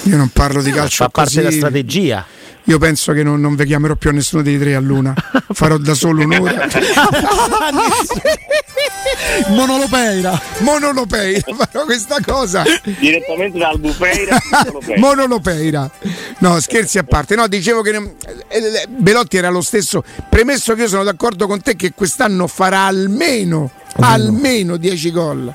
Io 0.03 0.17
non 0.17 0.29
parlo 0.29 0.61
di 0.61 0.71
calcio 0.71 1.03
Fa 1.03 1.09
parte 1.09 1.29
così. 1.35 1.37
della 1.37 1.51
strategia. 1.51 2.25
Io 2.65 2.77
penso 2.77 3.13
che 3.13 3.23
non, 3.23 3.39
non 3.41 3.55
vi 3.55 3.65
chiamerò 3.65 3.95
più 3.95 4.09
a 4.11 4.13
nessuno 4.13 4.43
dei 4.43 4.59
tre 4.59 4.75
a 4.75 4.79
luna. 4.79 5.13
Farò 5.53 5.77
da 5.77 5.93
solo 5.95 6.23
un'ora. 6.23 6.67
Monolopeira. 9.49 10.39
Monolopeira, 10.59 11.41
farò 11.55 11.85
questa 11.85 12.17
cosa. 12.25 12.63
direttamente 12.99 13.57
dal 13.57 13.79
Bufeira 13.79 14.37
Monolopeira. 14.97 15.89
No, 16.39 16.59
scherzi 16.59 16.97
a 16.97 17.03
parte. 17.03 17.35
No, 17.35 17.47
dicevo 17.47 17.81
che 17.81 17.91
non- 17.91 18.11
eh, 18.49 18.57
eh, 18.57 18.87
Belotti 18.87 19.37
era 19.37 19.49
lo 19.49 19.61
stesso. 19.61 20.03
Premesso 20.29 20.75
che 20.75 20.81
io 20.83 20.87
sono 20.87 21.03
d'accordo 21.03 21.47
con 21.47 21.61
te 21.61 21.75
che 21.75 21.93
quest'anno 21.93 22.47
farà 22.47 22.85
almeno, 22.85 23.71
almeno 23.95 24.77
10 24.77 25.11
gol. 25.11 25.53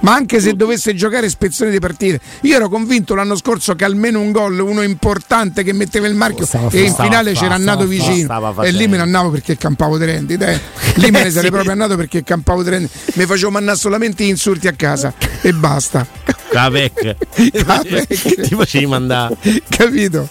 Ma 0.00 0.14
anche 0.14 0.40
se 0.40 0.54
dovesse 0.54 0.94
giocare 0.94 1.28
spezzoni 1.28 1.70
di 1.70 1.78
partite, 1.78 2.20
io 2.42 2.56
ero 2.56 2.68
convinto 2.68 3.14
l'anno 3.14 3.34
scorso 3.36 3.74
che 3.74 3.84
almeno 3.84 4.20
un 4.20 4.30
gol, 4.30 4.58
uno 4.60 4.82
importante 4.82 5.62
che 5.64 5.72
metteva 5.72 6.06
il 6.06 6.14
marchio 6.14 6.44
Stava 6.46 6.68
e 6.70 6.82
in 6.82 6.94
finale 6.94 7.32
c'era 7.32 7.54
andato 7.54 7.86
vicino. 7.86 8.24
stava 8.24 8.62
E 8.64 8.70
lì 8.70 8.86
me 8.86 8.96
ne 8.96 9.02
andavo 9.02 9.30
perché 9.30 9.56
campavo 9.56 9.98
di 9.98 10.04
rendite. 10.04 10.52
eh. 10.52 10.60
Lì 10.96 11.10
me 11.10 11.22
ne 11.24 11.30
sarei 11.30 11.44
Sì. 11.46 11.50
proprio 11.50 11.72
andato 11.72 11.96
perché 11.96 12.22
campavo 12.22 12.62
di 12.62 12.70
rendite. 12.70 12.92
Mi 13.14 13.26
facevo 13.26 13.50
mandare 13.50 13.76
solamente 13.78 14.22
gli 14.24 14.28
insulti 14.28 14.68
a 14.68 14.72
casa 14.72 15.12
e 15.40 15.52
basta. 15.52 16.06
Cavec. 16.50 17.16
Cavec. 17.64 18.06
Ti 18.48 18.54
facevi 18.54 18.86
mandare. 18.86 19.36
Capito? 19.68 20.28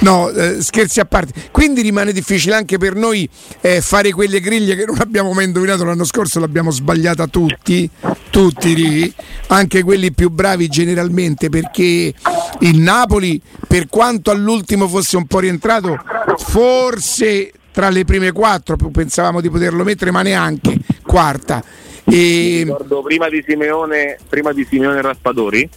No, 0.00 0.28
eh, 0.30 0.62
scherzi 0.62 1.00
a 1.00 1.04
parte. 1.04 1.32
Quindi 1.50 1.82
rimane 1.82 2.12
difficile 2.12 2.54
anche 2.54 2.78
per 2.78 2.94
noi 2.94 3.28
eh, 3.60 3.80
fare 3.80 4.12
quelle 4.12 4.40
griglie 4.40 4.76
che 4.76 4.84
non 4.84 4.98
abbiamo 5.00 5.32
mai 5.32 5.46
indovinato 5.46 5.84
l'anno 5.84 6.04
scorso, 6.04 6.38
l'abbiamo 6.38 6.70
sbagliata 6.70 7.26
tutti, 7.26 7.88
tutti 8.30 8.74
lì, 8.74 9.12
anche 9.48 9.82
quelli 9.82 10.12
più 10.12 10.30
bravi 10.30 10.68
generalmente, 10.68 11.48
perché 11.48 12.14
il 12.60 12.78
Napoli, 12.78 13.40
per 13.66 13.88
quanto 13.88 14.30
all'ultimo 14.30 14.86
fosse 14.86 15.16
un 15.16 15.26
po' 15.26 15.40
rientrato, 15.40 15.98
forse 16.38 17.52
tra 17.72 17.90
le 17.90 18.04
prime 18.04 18.32
quattro 18.32 18.76
pensavamo 18.76 19.40
di 19.40 19.50
poterlo 19.50 19.82
mettere, 19.84 20.10
ma 20.10 20.22
neanche 20.22 20.78
quarta. 21.02 21.62
E, 22.10 22.62
ricordo 22.64 23.02
prima 23.02 23.28
di 23.28 23.44
Simeone 23.46 24.18
prima 24.28 24.52
di 24.52 24.66
Simeone 24.68 25.02
Raspadori 25.02 25.68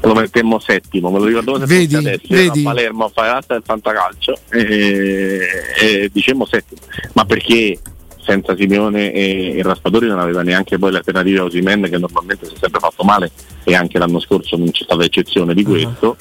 lo 0.00 0.14
mettemmo 0.14 0.58
settimo 0.58 1.10
me 1.10 1.18
lo 1.18 1.24
ricordo 1.26 1.58
se 1.58 1.66
Vedi, 1.66 1.96
adesso 1.96 2.26
vedi. 2.28 2.60
a 2.60 2.62
Palermo 2.62 3.04
a 3.04 3.08
fare 3.08 3.28
l'asta 3.28 3.54
del 3.54 3.62
fantacalcio 3.64 4.38
e, 4.50 5.40
e 5.80 6.10
dicemmo 6.12 6.46
settimo. 6.46 6.80
Ma 7.12 7.24
perché 7.24 7.78
senza 8.24 8.56
Simeone 8.56 9.12
e, 9.12 9.58
e 9.58 9.62
Raspadori 9.62 10.06
non 10.06 10.18
aveva 10.18 10.42
neanche 10.42 10.78
poi 10.78 10.92
l'alternativa 10.92 11.42
a 11.42 11.44
Osimen 11.44 11.82
che 11.90 11.98
normalmente 11.98 12.46
si 12.46 12.54
è 12.54 12.58
sempre 12.58 12.80
fatto 12.80 13.04
male 13.04 13.30
e 13.64 13.74
anche 13.74 13.98
l'anno 13.98 14.20
scorso 14.20 14.56
non 14.56 14.70
c'è 14.70 14.84
stata 14.84 15.04
eccezione 15.04 15.54
di 15.54 15.62
questo 15.62 16.16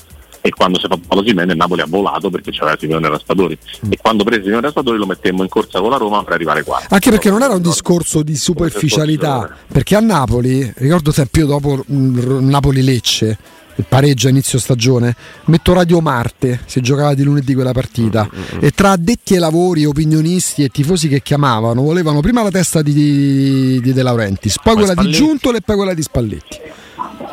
e 0.46 0.50
quando 0.50 0.78
si 0.78 0.86
è 0.86 0.90
fatto 0.90 1.20
Osimen 1.20 1.50
il 1.52 1.56
Napoli 1.56 1.80
ha 1.80 1.86
volato 1.88 2.30
perché 2.30 2.52
c'era 2.52 2.76
Simeone 2.78 3.08
Raspadori. 3.08 3.58
E 3.90 3.98
quando 3.98 4.26
prese 4.26 4.42
Simeone 4.42 4.64
Raspadori 4.64 4.98
lo 4.98 5.06
mettemmo 5.06 5.42
in 5.42 5.48
corsa 5.48 5.80
con 5.80 5.90
la 5.90 5.96
Roma 5.96 6.22
per 6.22 6.34
arrivare 6.34 6.64
qua 6.64 6.82
Anche 6.90 7.10
perché 7.12 7.30
non 7.30 7.42
era 7.44 7.54
un 7.54 7.62
discorso 7.62 8.24
di 8.24 8.36
superficialità, 8.36 9.56
perché 9.72 9.96
a 9.96 10.02
Napoli, 10.02 10.70
ricordo 10.76 11.14
sempre 11.14 11.42
io 11.42 11.48
dopo 11.48 11.86
mm, 11.90 12.50
Napoli-Lecce, 12.50 13.38
il 13.76 13.86
pareggio 13.88 14.28
a 14.28 14.32
inizio 14.32 14.60
stagione, 14.60 15.16
metto 15.46 15.72
Radio 15.72 16.02
Marte, 16.02 16.60
si 16.66 16.82
giocava 16.82 17.14
di 17.14 17.24
lunedì 17.24 17.54
quella 17.54 17.72
partita, 17.72 18.30
e 18.60 18.72
tra 18.72 18.92
addetti 18.92 19.36
ai 19.36 19.40
lavori, 19.40 19.86
opinionisti 19.86 20.64
e 20.64 20.68
tifosi 20.68 21.08
che 21.08 21.22
chiamavano, 21.22 21.82
volevano 21.82 22.20
prima 22.20 22.44
la 22.44 22.52
testa 22.52 22.82
di, 22.82 22.92
di, 22.92 23.80
di 23.80 23.94
De 23.94 24.04
Laurentiis, 24.04 24.58
poi 24.62 24.74
quella 24.74 24.94
di 24.94 25.00
Spalletti. 25.00 25.18
Giuntole 25.18 25.58
e 25.60 25.62
poi 25.62 25.76
quella 25.78 25.94
di 25.94 26.02
Spalletti. 26.02 26.60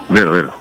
Vero 0.09 0.31
vero 0.31 0.55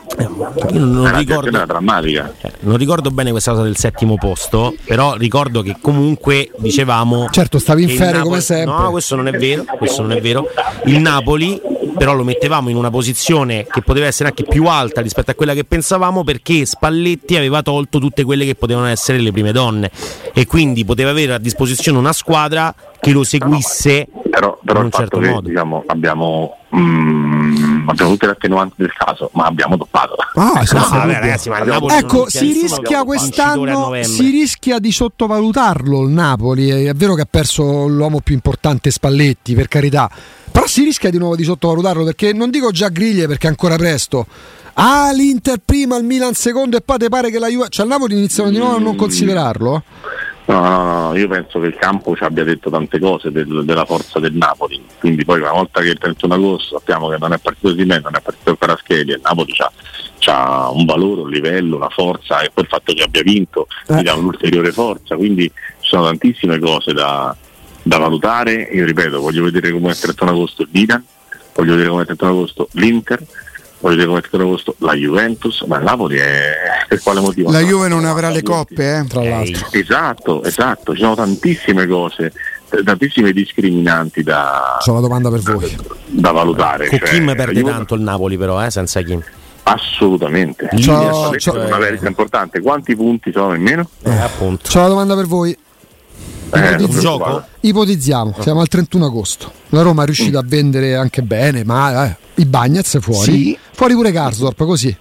Io 0.72 0.80
non, 0.80 0.92
non 0.92 1.18
ricordo. 1.18 1.66
drammatica 1.66 2.34
eh, 2.42 2.52
Non 2.62 2.78
ricordo 2.78 3.10
bene 3.12 3.32
questa 3.32 3.52
cosa 3.52 3.64
del 3.64 3.78
settimo 3.78 4.16
posto, 4.16 4.76
però 4.86 5.16
ricordo 5.16 5.62
che 5.62 5.78
comunque 5.82 6.52
dicevamo. 6.58 7.28
Certo, 7.30 7.58
stavi 7.60 7.84
in 7.84 7.90
ferie 7.90 8.06
Napoli- 8.06 8.24
come 8.24 8.42
sempre. 8.42 8.76
No, 8.76 8.92
questo 8.92 9.16
non 9.16 9.28
è 9.28 9.32
vero. 9.32 9.64
Questo 9.78 10.02
non 10.02 10.12
è 10.12 10.22
vero. 10.22 10.48
Il 10.86 11.00
Napoli, 11.00 11.62
però, 11.98 12.14
lo 12.14 12.24
mettevamo 12.24 12.70
in 12.70 12.76
una 12.76 12.90
posizione 12.90 13.66
che 13.70 13.82
poteva 13.82 14.08
essere 14.08 14.30
anche 14.30 14.44
più 14.44 14.66
alta 14.66 15.02
rispetto 15.02 15.32
a 15.32 15.36
quella 15.36 15.54
che 15.54 15.64
pensavamo, 15.64 16.24
perché 16.24 16.66
Spalletti 16.66 17.36
aveva 17.38 17.62
tolto 17.62 18.00
tutte 18.00 18.24
quelle 18.24 18.46
che 18.46 18.56
potevano 18.56 18.88
essere 18.88 19.20
le 19.20 19.32
prime 19.32 19.52
donne. 19.52 19.90
E 20.34 20.46
quindi 20.46 20.84
poteva 20.86 21.12
avere 21.12 21.34
a 21.34 21.38
disposizione 21.40 21.98
una 21.98 22.14
squadra 22.14 22.74
che 23.00 23.12
lo 23.12 23.24
seguisse 23.24 24.08
però, 24.30 24.60
però 24.64 24.80
in 24.80 24.86
un 24.86 24.92
certo 24.92 25.20
che 25.20 25.30
modo. 25.30 25.48
diciamo, 25.48 25.84
abbiamo, 25.88 26.58
mm, 26.76 27.39
abbiamo 27.92 28.12
tutte 28.12 28.26
le 28.28 28.32
attenuanti 28.34 28.76
del 28.78 28.94
caso 28.94 29.30
ma 29.34 29.46
abbiamo 29.46 29.78
toppato 29.78 30.16
Ah, 30.36 30.64
No, 30.72 30.88
vabbè, 30.90 31.14
ragazzi, 31.20 31.50
Ecco, 31.50 32.30
si 32.30 32.54
rischia 32.54 33.04
quest'anno 33.04 33.92
si 34.04 34.30
rischia 34.30 34.80
di 34.80 34.92
sottovalutarlo 34.92 36.04
il 36.04 36.10
Napoli. 36.10 36.70
È 36.70 36.94
vero 36.94 37.16
che 37.16 37.22
ha 37.22 37.28
perso 37.30 37.88
l'uomo 37.88 38.22
più 38.22 38.36
importante 38.36 38.92
Spalletti, 38.92 39.54
per 39.54 39.68
carità. 39.68 40.10
Però 40.52 40.66
si 40.66 40.84
rischia 40.84 41.10
di 41.10 41.18
nuovo 41.18 41.36
di 41.36 41.44
sottovalutarlo 41.44 42.04
perché 42.04 42.34
non 42.34 42.50
dico 42.50 42.72
già 42.72 42.90
griglie 42.90 43.28
perché 43.28 43.48
è 43.48 43.50
ancora 43.50 43.76
presto. 43.76 44.28
Ah, 44.74 45.12
l'Inter 45.12 45.58
prima, 45.64 45.98
il 45.98 46.06
Milan 46.06 46.34
secondo 46.34 46.78
e 46.78 46.82
poi 46.82 46.98
te 46.98 47.10
pare 47.10 47.30
che 47.30 47.40
la 47.40 47.48
Juve, 47.48 47.68
cioè 47.70 47.86
il 47.86 47.92
Napoli 47.92 48.16
iniziano 48.16 48.50
di 48.50 48.58
nuovo 48.58 48.78
a 48.78 48.80
non 48.80 48.96
considerarlo? 48.96 49.84
No, 50.54 50.60
no, 50.62 51.08
no, 51.10 51.16
io 51.18 51.28
penso 51.28 51.60
che 51.60 51.68
il 51.68 51.76
campo 51.76 52.16
ci 52.16 52.24
abbia 52.24 52.44
detto 52.44 52.70
tante 52.70 53.00
cose 53.00 53.32
del- 53.32 53.64
della 53.66 53.86
forza 53.86 54.20
del 54.20 54.34
Napoli. 54.34 54.82
Quindi 55.00 55.24
poi 55.26 55.40
una 55.42 55.52
volta 55.52 55.82
che 55.82 55.90
il 55.90 55.98
31 55.98 56.34
agosto 56.34 56.78
sappiamo 56.78 57.10
che 57.10 57.18
non 57.20 57.34
è 57.34 57.38
partito 57.38 57.72
di 57.74 57.86
me 57.86 58.00
non 58.00 58.16
è 58.16 58.22
partito 58.22 58.52
il 58.52 58.58
Paraschelli 58.58 59.12
il 59.12 59.22
Napoli 59.24 59.54
ha 60.26 60.70
un 60.70 60.86
valore, 60.86 61.22
un 61.22 61.30
livello, 61.30 61.78
una 61.78 61.90
forza 61.90 62.42
e 62.42 62.52
poi 62.54 62.64
il 62.66 62.70
fatto 62.70 62.94
che 62.94 63.02
abbia 63.04 63.24
vinto 63.24 63.68
Eh. 63.88 63.96
gli 63.98 64.04
dà 64.04 64.14
un'ulteriore 64.16 64.72
forza. 64.72 65.16
Quindi 65.16 65.52
ci 65.80 65.88
sono 65.90 66.04
tantissime 66.06 66.60
cose 66.60 66.94
da, 66.94 67.36
da 67.82 67.98
valutare. 67.98 68.70
Io 68.74 68.86
ripeto 68.86 69.20
voglio 69.22 69.44
vedere 69.44 69.72
come 69.72 69.88
è 69.88 69.92
il 69.92 70.00
31 70.00 70.32
agosto 70.32 70.62
il 70.64 70.70
Milan 70.72 71.04
voglio 71.56 71.72
vedere 71.72 71.90
come 71.90 72.02
è 72.02 72.10
il 72.10 72.16
31 72.18 72.32
agosto 72.32 72.70
l'Inter 72.74 73.20
voglio 73.80 73.96
vedere 73.96 74.08
come 74.08 74.20
è 74.20 74.24
il 74.24 74.30
31 74.30 74.44
agosto 74.44 74.76
la 74.80 74.94
Juventus 74.94 75.62
ma 75.68 75.78
il 75.78 75.84
Napoli 75.84 76.18
è 76.18 76.54
per 76.88 77.02
quale 77.02 77.20
motivo? 77.22 77.52
la 77.52 77.62
Juve 77.62 77.88
non 77.88 78.06
avrà 78.06 78.30
le 78.30 78.42
coppe, 78.44 78.98
eh. 78.98 79.06
Tra 79.08 79.24
l'altro. 79.24 79.68
Esatto, 79.72 80.44
esatto, 80.44 80.94
ci 80.94 81.02
sono 81.02 81.16
tantissime 81.16 81.88
cose, 81.88 82.34
tantissime 82.84 83.32
discriminanti 83.32 84.24
da, 84.24 84.78
C'ho 84.84 84.92
una 84.92 85.02
domanda 85.02 85.30
per 85.30 85.42
voi. 85.42 85.78
da 86.08 86.32
valutare. 86.32 86.88
Con 86.88 86.98
cioè, 87.00 87.10
Kim 87.10 87.34
perde 87.36 87.54
Juve- 87.60 87.72
tanto 87.72 87.96
il 87.96 88.02
Napoli, 88.02 88.38
però, 88.38 88.64
eh, 88.64 88.70
senza 88.72 89.02
Kim. 89.02 89.22
Assolutamente. 89.64 90.68
C'ho- 90.74 91.32
è 91.32 91.66
una 91.66 91.78
verità 91.78 92.08
importante. 92.08 92.60
Quanti 92.60 92.96
punti 92.96 93.32
sono 93.32 93.54
in 93.54 93.62
meno? 93.62 93.88
eh, 94.04 94.10
appunto. 94.18 94.70
C'ho 94.72 94.80
una 94.80 94.88
domanda 94.88 95.16
per 95.16 95.26
voi. 95.28 95.56
Eh, 96.52 96.60
Ipotizzi- 96.74 96.92
non 96.92 97.00
gioco? 97.02 97.24
vale. 97.24 97.44
Ipotizziamo, 97.62 98.36
siamo 98.40 98.60
al 98.62 98.68
31 98.68 99.06
agosto. 99.06 99.52
La 99.70 99.82
Roma 99.82 100.04
è 100.04 100.06
riuscita 100.06 100.40
a 100.40 100.44
vendere 100.46 100.96
anche 100.96 101.22
bene, 101.22 101.64
ma 101.64 102.06
eh, 102.06 102.16
i 102.36 102.46
Bagnets 102.46 103.00
fuori. 103.00 103.32
Sì. 103.32 103.58
Fuori 103.74 103.94
pure 103.94 104.12
Garsdorp, 104.12 104.64
così. 104.66 104.96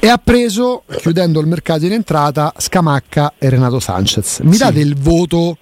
E 0.00 0.08
ha 0.08 0.18
preso, 0.22 0.82
chiudendo 1.00 1.40
il 1.40 1.46
mercato 1.46 1.84
in 1.86 1.92
entrata, 1.92 2.52
Scamacca 2.56 3.34
e 3.38 3.48
Renato 3.48 3.78
Sanchez. 3.80 4.40
Mi 4.42 4.56
date 4.56 4.80
il 4.80 4.96
voto? 4.96 5.56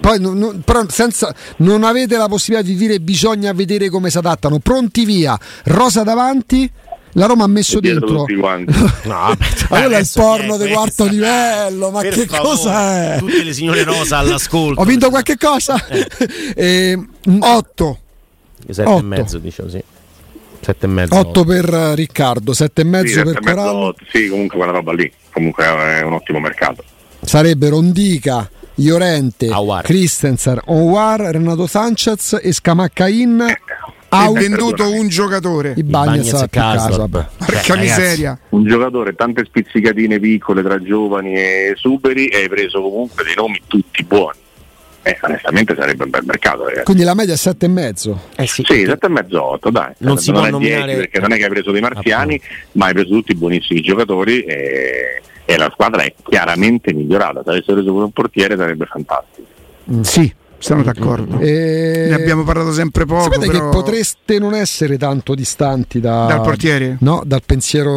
Poi 0.00 0.20
non- 0.20 0.62
però 0.64 0.84
senza, 0.88 1.34
non 1.58 1.82
avete 1.82 2.16
la 2.16 2.28
possibilità 2.28 2.66
di 2.68 2.76
dire 2.76 3.00
bisogna 3.00 3.52
vedere 3.52 3.88
come 3.90 4.10
si 4.10 4.18
adattano. 4.18 4.58
Pronti 4.60 5.04
via, 5.04 5.38
Rosa 5.64 6.02
davanti. 6.02 6.70
La 7.12 7.26
Roma 7.26 7.44
ha 7.44 7.48
messo 7.48 7.80
dentro. 7.80 8.06
tutti 8.24 8.34
quanti. 8.36 8.72
No, 9.08 9.34
è 9.70 9.84
il 9.98 10.10
porno 10.14 10.56
di 10.56 10.68
quarto 10.70 11.04
questa? 11.04 11.04
livello, 11.10 11.90
ma 11.90 12.00
Per 12.00 12.12
che 12.14 12.26
favore, 12.26 12.42
cosa 12.42 13.14
è? 13.14 13.18
Tutte 13.18 13.42
le 13.42 13.52
signore 13.52 13.82
rosa 13.84 14.18
all'ascolto. 14.18 14.80
Ho 14.80 14.84
vinto 14.84 15.08
qualche 15.10 15.36
cosa? 15.36 15.84
Eh, 16.54 16.96
8. 17.40 17.98
Sette 18.70 18.82
otto. 18.88 18.98
e 18.98 19.02
mezzo, 19.02 19.38
dicevo, 19.38 19.68
sì. 19.70 19.82
Sette 20.60 20.86
e 20.86 20.88
mezzo. 20.88 21.16
8 21.16 21.44
per 21.44 21.72
eh, 21.72 21.94
Riccardo, 21.94 22.52
7 22.52 22.80
e 22.80 22.84
Sì, 22.84 22.90
mezzo 22.90 23.14
sette 23.14 23.30
per 23.40 23.42
Corallo. 23.54 23.94
sì, 24.12 24.28
comunque 24.28 24.56
quella 24.58 24.72
roba 24.72 24.92
lì. 24.92 25.10
Comunque 25.32 25.64
è 25.64 26.02
un 26.02 26.12
ottimo 26.12 26.40
mercato. 26.40 26.84
Sarebbero 27.20 27.76
Ondica, 27.76 28.48
Iorente, 28.74 29.48
Aouar. 29.48 29.84
Christensen, 29.84 30.60
Onwar, 30.66 31.20
Renato 31.20 31.66
Sanchez 31.66 32.38
e 32.42 32.52
Scamaccain. 32.52 33.44
Ha 34.10 34.30
venduto 34.32 34.90
un 34.90 35.08
giocatore. 35.08 35.74
I 35.76 35.82
Bagnets 35.82 36.32
a 36.32 36.44
e 36.44 36.96
vabbè. 36.96 37.26
Porca 37.36 37.76
miseria. 37.76 38.38
Un 38.50 38.64
giocatore, 38.64 39.14
tante 39.14 39.44
spizzicatine 39.44 40.18
piccole 40.18 40.62
tra 40.62 40.80
giovani 40.82 41.34
e 41.34 41.72
esuberi 41.74 42.28
e 42.28 42.42
hai 42.42 42.48
preso 42.48 42.80
comunque 42.80 43.24
dei 43.24 43.34
nomi 43.34 43.60
tutti 43.66 44.02
buoni. 44.04 44.38
Eh, 45.02 45.16
onestamente 45.22 45.74
sarebbe 45.74 46.04
un 46.04 46.10
bel 46.10 46.22
mercato, 46.24 46.64
ragazzi. 46.64 46.84
Quindi 46.84 47.02
la 47.04 47.14
media 47.14 47.34
è 47.34 47.36
7 47.36 47.64
e 47.64 47.68
mezzo. 47.68 48.20
Eh 48.36 48.46
sì, 48.46 48.62
Sì, 48.66 48.84
7 48.84 49.06
e 49.06 49.08
mezzo, 49.08 49.42
8, 49.42 49.70
dai. 49.70 49.92
Non 49.98 50.18
si 50.18 50.32
può 50.32 50.40
è 50.44 50.50
10 50.50 50.52
nominare- 50.52 50.96
perché 50.96 51.20
non 51.20 51.32
è 51.32 51.36
che 51.36 51.44
hai 51.44 51.50
preso 51.50 51.70
dei 51.70 51.80
marziani, 51.80 52.40
ma 52.72 52.86
hai 52.86 52.92
preso 52.92 53.08
tutti 53.10 53.34
buonissimi 53.34 53.80
giocatori 53.80 54.42
e, 54.42 55.22
e 55.44 55.56
la 55.56 55.70
squadra 55.72 56.02
è 56.02 56.12
chiaramente 56.28 56.92
migliorata. 56.92 57.42
Se 57.42 57.50
avesse 57.50 57.72
preso 57.72 57.90
pure 57.92 58.04
un 58.04 58.10
portiere 58.10 58.56
sarebbe 58.56 58.86
fantastico. 58.86 59.46
Sì, 60.02 60.30
sono 60.58 60.82
d'accordo. 60.82 61.38
E... 61.38 62.06
Ne 62.08 62.14
abbiamo 62.14 62.44
parlato 62.44 62.72
sempre 62.72 63.04
poco. 63.04 63.24
Sapete 63.24 63.46
però- 63.46 63.68
che 63.70 63.76
potreste 63.76 64.38
non 64.38 64.54
essere 64.54 64.96
tanto 64.98 65.34
distanti 65.34 66.00
da- 66.00 66.26
Dal 66.26 66.40
portiere? 66.42 66.96
No, 67.00 67.22
dal 67.24 67.42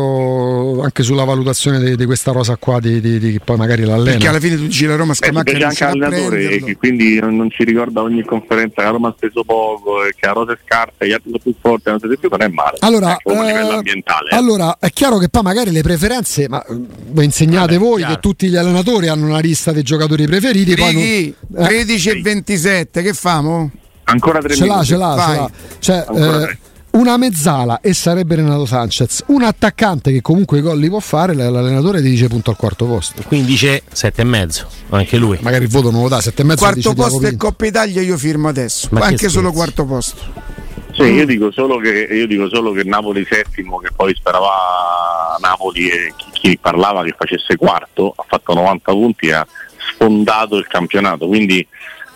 pensiero 0.01 0.81
anche 0.81 1.03
sulla 1.03 1.23
valutazione 1.23 1.79
di, 1.79 1.95
di 1.95 2.05
questa 2.05 2.31
rosa 2.31 2.55
qua 2.57 2.79
di, 2.79 2.99
di- 3.01 3.19
di 3.19 3.31
chi 3.31 3.39
poi 3.43 3.57
magari 3.57 3.83
l'allena. 3.83 4.11
Perché 4.11 4.27
alla 4.27 4.39
fine 4.39 4.55
tu 4.55 4.63
dici 4.63 4.85
la 4.85 4.95
Roma 4.95 5.09
Beh, 5.11 5.15
Scamacca 5.15 5.51
non 5.53 5.61
anche 5.63 5.83
a 5.83 5.89
e 5.89 5.97
prenderlo. 5.97 6.65
che 6.65 6.75
quindi 6.77 7.19
non, 7.19 7.35
non 7.35 7.49
ci 7.49 7.63
ricorda 7.63 8.01
ogni 8.01 8.23
conferenza 8.23 8.75
che 8.77 8.83
la 8.83 8.89
Roma 8.89 9.09
ha 9.09 9.13
speso 9.15 9.43
poco 9.43 10.03
e 10.05 10.13
che 10.15 10.25
la 10.27 10.33
rosa 10.33 10.53
è 10.53 10.57
scarsa 10.65 10.93
e 10.99 11.07
gli 11.07 11.11
altri 11.13 11.29
sono 11.31 11.41
più 11.43 11.53
forti, 11.59 11.89
non, 11.89 11.99
più, 11.99 12.29
non 12.29 12.41
è 12.41 12.47
male. 12.47 12.77
Allora, 12.79 13.13
Ecco, 13.13 13.31
a 13.39 13.45
livello 13.45 13.71
eh, 13.71 13.75
ambientale. 13.75 14.29
eh. 14.31 14.35
allora, 14.35 14.77
è 14.79 14.89
chiaro 14.89 15.17
che 15.17 15.29
poi 15.29 15.41
magari 15.43 15.71
le 15.71 15.81
preferenze, 15.81 16.47
ma 16.47 16.63
eh, 16.63 16.77
voi 17.09 17.25
insegnate 17.25 17.77
Vabbè, 17.77 17.85
voi 17.89 17.97
chiaro. 17.97 18.13
che 18.13 18.19
tutti 18.19 18.47
gli 18.47 18.55
allenatori 18.55 19.07
hanno 19.07 19.25
una 19.25 19.39
lista 19.39 19.71
dei 19.71 19.83
giocatori 19.83 20.25
preferiti. 20.25 20.75
Poi 20.75 20.93
Righi, 20.93 21.35
non- 21.47 21.63
eh, 21.65 21.67
13 21.67 22.09
e 22.09 22.21
27, 22.57 23.01
che 23.01 23.13
famo? 23.13 23.71
Ancora 24.05 24.39
tre 24.39 24.53
ce 24.53 24.65
l'ha, 24.65 24.73
minuti. 24.73 24.87
ce 24.87 24.97
l'ha, 24.97 25.11
ce 25.11 25.15
vai. 25.15 25.35
l'ha. 25.37 25.51
Cioè, 25.79 26.05
eh, 26.13 26.57
una 26.91 27.15
mezzala 27.15 27.79
e 27.79 27.93
sarebbe 27.93 28.35
Renato 28.35 28.65
Sanchez, 28.65 29.23
un 29.27 29.43
attaccante 29.43 30.11
che 30.11 30.21
comunque 30.21 30.57
i 30.57 30.61
gol 30.61 30.77
li 30.77 30.89
può 30.89 30.99
fare, 30.99 31.33
l'allenatore 31.33 32.01
ti 32.01 32.09
dice 32.09 32.27
punto 32.27 32.49
al 32.49 32.57
quarto 32.57 32.85
posto. 32.85 33.23
Quindi 33.25 33.47
dice 33.47 33.83
sette 33.89 34.21
e 34.21 34.25
mezzo, 34.25 34.67
anche 34.89 35.17
lui. 35.17 35.37
Magari 35.41 35.63
il 35.63 35.69
voto 35.69 35.91
non 35.91 36.01
lo 36.01 36.09
dà, 36.09 36.19
sette 36.19 36.41
e 36.41 36.45
mezzo 36.45 36.65
Quarto 36.65 36.93
posto 36.93 37.25
e. 37.25 37.37
Coppa 37.37 37.65
Italia 37.65 38.01
io 38.01 38.17
firmo 38.17 38.49
adesso. 38.49 38.89
Ma 38.91 38.99
che 38.99 39.05
Anche 39.05 39.29
solo 39.29 39.51
scherzi. 39.51 39.57
quarto 39.57 39.85
posto. 39.85 40.49
Sì, 40.93 41.03
io 41.03 41.25
dico 41.25 41.51
solo 41.53 41.77
che 41.77 41.89
io 42.11 42.27
dico 42.27 42.49
solo 42.49 42.73
che 42.73 42.83
Napoli 42.83 43.25
settimo, 43.29 43.77
che 43.77 43.91
poi 43.95 44.13
sperava 44.13 45.37
Napoli 45.39 45.87
e 45.87 46.13
chi, 46.17 46.25
chi 46.33 46.57
parlava 46.57 47.01
che 47.03 47.15
facesse 47.17 47.55
quarto, 47.55 48.13
ha 48.17 48.25
fatto 48.27 48.53
90 48.53 48.91
punti 48.91 49.27
e 49.27 49.33
ha 49.33 49.47
sfondato 49.93 50.57
il 50.57 50.67
campionato. 50.67 51.27
Quindi 51.27 51.65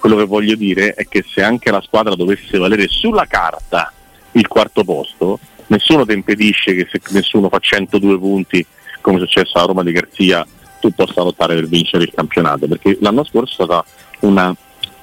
quello 0.06 0.18
che 0.18 0.26
voglio 0.26 0.56
dire 0.56 0.94
è 0.94 1.08
che 1.08 1.26
se 1.28 1.41
anche 1.41 1.72
la 1.72 1.82
squadra 1.82 2.13
dovesse 2.13 2.60
valere 2.60 2.88
sulla 2.88 3.26
carta 3.26 3.91
il 4.34 4.48
quarto 4.48 4.84
posto, 4.84 5.39
nessuno 5.68 6.06
ti 6.06 6.13
impedisce 6.13 6.76
che 6.76 6.88
se 6.91 7.02
nessuno 7.10 7.50
fa 7.50 7.58
102 7.58 8.20
punti, 8.20 8.63
come 9.02 9.18
è 9.18 9.20
successo 9.22 9.58
alla 9.58 9.65
Roma 9.65 9.82
di 9.82 9.91
Garzia, 9.91 10.46
tu 10.80 10.91
possa 10.94 11.24
lottare 11.24 11.56
per 11.56 11.68
vincere 11.68 12.04
il 12.04 12.12
campionato, 12.13 12.68
perché 12.68 13.00
l'anno 13.02 13.24
scorso 13.24 13.63
è 13.63 13.65
stata 13.65 13.84
una 14.20 14.56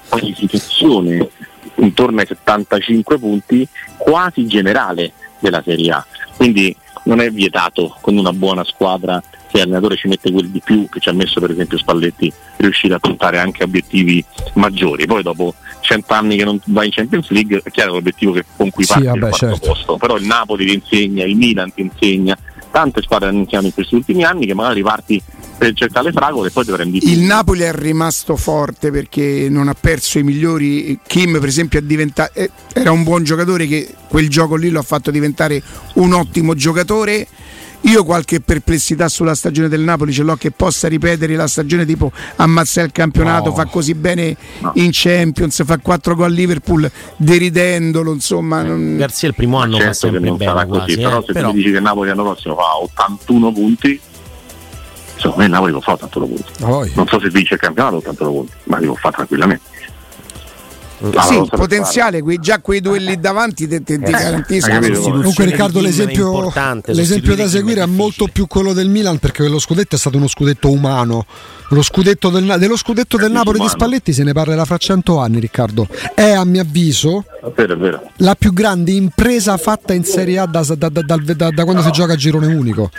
qualificazione 0.08 1.28
intorno 1.76 2.20
ai 2.20 2.26
75 2.26 3.18
punti 3.18 3.66
quasi 3.96 4.46
generale 4.46 5.14
della 5.40 5.62
Serie 5.64 5.90
A. 5.90 6.06
Quindi 6.36 6.76
non 7.04 7.20
è 7.20 7.30
vietato 7.30 7.96
con 8.00 8.16
una 8.16 8.32
buona 8.32 8.64
squadra 8.64 9.22
se 9.50 9.58
l'allenatore 9.58 9.96
ci 9.96 10.08
mette 10.08 10.30
quel 10.32 10.48
di 10.48 10.60
più 10.64 10.88
che 10.88 11.00
ci 11.00 11.08
ha 11.08 11.12
messo 11.12 11.40
per 11.40 11.50
esempio 11.50 11.76
Spalletti 11.76 12.32
riuscire 12.56 12.94
a 12.94 12.98
puntare 12.98 13.38
anche 13.38 13.64
obiettivi 13.64 14.24
maggiori. 14.54 15.04
Poi 15.06 15.22
dopo 15.22 15.54
100 15.80 16.14
anni 16.14 16.36
che 16.36 16.44
non 16.44 16.58
vai 16.66 16.86
in 16.86 16.92
Champions 16.92 17.28
League 17.30 17.60
è 17.62 17.70
chiaro 17.70 17.92
l'obiettivo 17.94 18.32
che- 18.32 18.44
con 18.56 18.70
cui 18.70 18.84
Sì, 18.84 18.92
parti 18.92 19.04
il 19.06 19.10
vabbè, 19.10 19.20
quarto 19.28 19.36
certo. 19.46 19.66
posto, 19.66 19.96
però 19.96 20.16
il 20.16 20.24
Napoli 20.24 20.64
ti 20.66 20.74
insegna, 20.74 21.24
il 21.24 21.36
Milan 21.36 21.72
ti 21.74 21.82
insegna, 21.82 22.38
tante 22.72 23.02
squadre 23.02 23.30
insegnato 23.30 23.66
in 23.66 23.74
questi 23.74 23.94
ultimi 23.94 24.24
anni 24.24 24.46
che 24.46 24.54
magari 24.54 24.82
parti 24.82 25.22
per 25.56 25.74
cercare 25.74 26.06
le 26.06 26.12
fragole 26.12 26.48
e 26.48 26.50
poi 26.50 26.64
prendi 26.64 27.12
Il. 27.12 27.20
Napoli 27.20 27.60
è 27.60 27.72
rimasto 27.72 28.34
forte 28.34 28.90
perché 28.90 29.46
non 29.48 29.68
ha 29.68 29.76
perso 29.78 30.18
i 30.18 30.24
migliori. 30.24 30.98
Kim, 31.06 31.38
per 31.38 31.48
esempio, 31.48 31.78
è 31.78 31.82
diventato, 31.82 32.32
eh, 32.34 32.50
era 32.72 32.90
un 32.90 33.04
buon 33.04 33.22
giocatore 33.22 33.68
che 33.68 33.94
quel 34.08 34.28
gioco 34.28 34.56
lì 34.56 34.70
lo 34.70 34.80
ha 34.80 34.82
fatto 34.82 35.12
diventare 35.12 35.62
un 35.94 36.14
ottimo 36.14 36.54
giocatore. 36.54 37.28
Io 37.84 38.04
qualche 38.04 38.40
perplessità 38.40 39.08
sulla 39.08 39.34
stagione 39.34 39.68
del 39.68 39.80
Napoli 39.80 40.12
ce 40.12 40.22
l'ho 40.22 40.36
che 40.36 40.50
possa 40.52 40.86
ripetere 40.86 41.34
la 41.34 41.48
stagione 41.48 41.84
tipo 41.84 42.12
ammazza 42.36 42.80
il 42.82 42.92
campionato, 42.92 43.48
No. 43.48 43.54
fa 43.56 43.64
così 43.66 43.94
bene 43.94 44.36
in 44.74 44.90
Champions, 44.92 45.64
fa 45.64 45.78
4 45.78 46.14
gol 46.14 46.26
a 46.26 46.28
Liverpool 46.28 46.88
deridendolo, 47.16 48.12
insomma. 48.12 48.62
non- 48.62 48.96
Garzia 48.96 49.28
il 49.28 49.34
primo 49.34 49.58
anno 49.58 49.78
fa 49.78 49.82
certo 49.92 50.06
che 50.06 50.12
sempre 50.12 50.28
non 50.28 50.38
sarà 50.38 50.52
bene 50.64 50.66
così, 50.68 50.78
quasi, 50.78 50.96
però 51.00 51.18
eh. 51.18 51.24
se 51.26 51.32
però 51.32 51.48
tu 51.48 51.54
mi 51.56 51.60
dici 51.62 51.72
che 51.72 51.80
Napoli 51.80 52.08
l'anno 52.08 52.22
prossimo 52.22 52.54
fa 52.54 52.76
81 52.82 53.52
punti, 53.52 54.00
secondo 55.16 55.36
me 55.38 55.44
il 55.44 55.50
Napoli 55.50 55.72
lo 55.72 55.80
fa 55.80 55.92
81 55.92 56.26
punti. 56.26 56.44
Ma 56.60 56.66
poi- 56.68 56.92
Non 56.94 57.06
so 57.08 57.20
se 57.20 57.28
vince 57.30 57.54
il 57.54 57.60
campionato 57.60 57.96
81 57.96 58.30
punti, 58.32 58.52
ma 58.64 58.78
li 58.78 58.86
può 58.86 58.94
fare 58.94 59.14
tranquillamente. 59.16 59.62
La 61.10 61.22
sì, 61.22 61.38
per 61.48 61.58
potenziale, 61.58 62.22
quei- 62.22 62.38
già 62.38 62.60
quei 62.60 62.80
due 62.80 62.98
lì 62.98 63.18
davanti 63.18 63.66
te, 63.66 63.82
te- 63.82 63.98
ti 63.98 64.04
Eh, 64.04 64.10
garantiscono. 64.10 64.80
Comunque 65.00 65.44
Riccardo 65.46 65.78
di 65.80 65.86
l'esempio, 65.86 66.52
l'esempio 66.86 67.34
da 67.34 67.48
seguire 67.48 67.82
è 67.82 67.86
molto 67.86 68.28
più 68.28 68.46
quello 68.46 68.72
del 68.72 68.88
Milan 68.88 69.18
perché 69.18 69.48
lo 69.48 69.58
scudetto 69.58 69.96
è 69.96 69.98
stato 69.98 70.16
uno 70.16 70.28
scudetto 70.28 70.70
umano. 70.70 71.26
Lo 71.70 71.82
scudetto 71.82 72.28
del, 72.28 72.56
dello 72.58 72.76
scudetto 72.76 73.16
del 73.16 73.32
Napoli 73.32 73.58
di 73.58 73.64
disumano. 73.64 73.78
Spalletti 73.78 74.12
se 74.12 74.22
ne 74.24 74.32
parlerà 74.32 74.64
fra 74.64 74.76
cento 74.76 75.18
anni 75.18 75.40
Riccardo. 75.40 75.88
È 76.14 76.30
a 76.30 76.44
mio 76.44 76.60
avviso 76.60 77.24
vero, 77.56 77.76
vero. 77.76 78.02
la 78.16 78.34
più 78.34 78.52
grande 78.52 78.92
impresa 78.92 79.56
fatta 79.56 79.94
in 79.94 80.04
Serie 80.04 80.38
A 80.38 80.46
da, 80.46 80.62
da- 80.62 80.88
da- 80.88 81.02
da- 81.02 81.50
da 81.50 81.64
quando 81.64 81.82
si 81.82 81.90
gioca 81.90 82.12
a 82.12 82.16
girone 82.16 82.46
unico. 82.46 82.90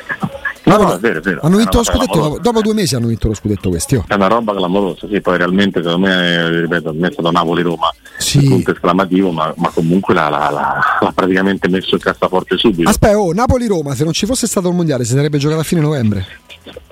No, 0.66 0.78
no, 0.78 0.96
è 0.96 1.00
vero, 1.00 1.20
vero. 1.22 1.42
Hanno 1.44 1.58
vinto 1.58 1.78
lo 1.78 1.84
scudetto, 1.84 2.20
dopo, 2.20 2.40
dopo 2.40 2.62
due 2.62 2.74
mesi 2.74 2.96
hanno 2.96 3.08
vinto 3.08 3.28
lo 3.28 3.34
scudetto 3.34 3.70
questi. 3.70 3.96
oh. 3.96 4.06
È 4.08 4.14
una 4.14 4.28
roba 4.28 4.54
clamorosa, 4.56 5.08
sì, 5.10 5.20
poi 5.22 5.38
realmente 5.38 5.82
secondo 5.84 6.08
me, 6.08 6.62
ripeto, 6.62 6.90
ha 6.90 6.94
messo 6.94 7.22
da 7.22 7.32
Napoli-Roma 7.32 7.94
Sì. 8.18 8.44
il 8.44 8.50
punto 8.50 8.72
esclamativo, 8.72 9.32
ma, 9.32 9.54
ma 9.58 9.70
comunque 9.74 10.14
l'ha, 10.14 10.30
l'ha- 10.30 10.50
l'ha- 10.50 10.80
l'ha 11.02 11.12
praticamente 11.14 11.68
messo 11.68 11.96
in 11.96 12.02
cassaforte 12.02 12.58
subito. 12.58 12.90
Aspetta, 12.90 13.20
oh, 13.20 13.34
Napoli-Roma, 13.34 13.94
se 13.96 14.04
non 14.04 14.14
ci 14.14 14.26
fosse 14.26 14.48
stato 14.48 14.70
il 14.70 14.76
mondiale 14.76 15.04
si 15.04 15.14
sarebbe 15.14 15.38
giocato 15.38 15.60
a 15.62 15.64
fine 15.64 15.82
novembre. 15.82 16.26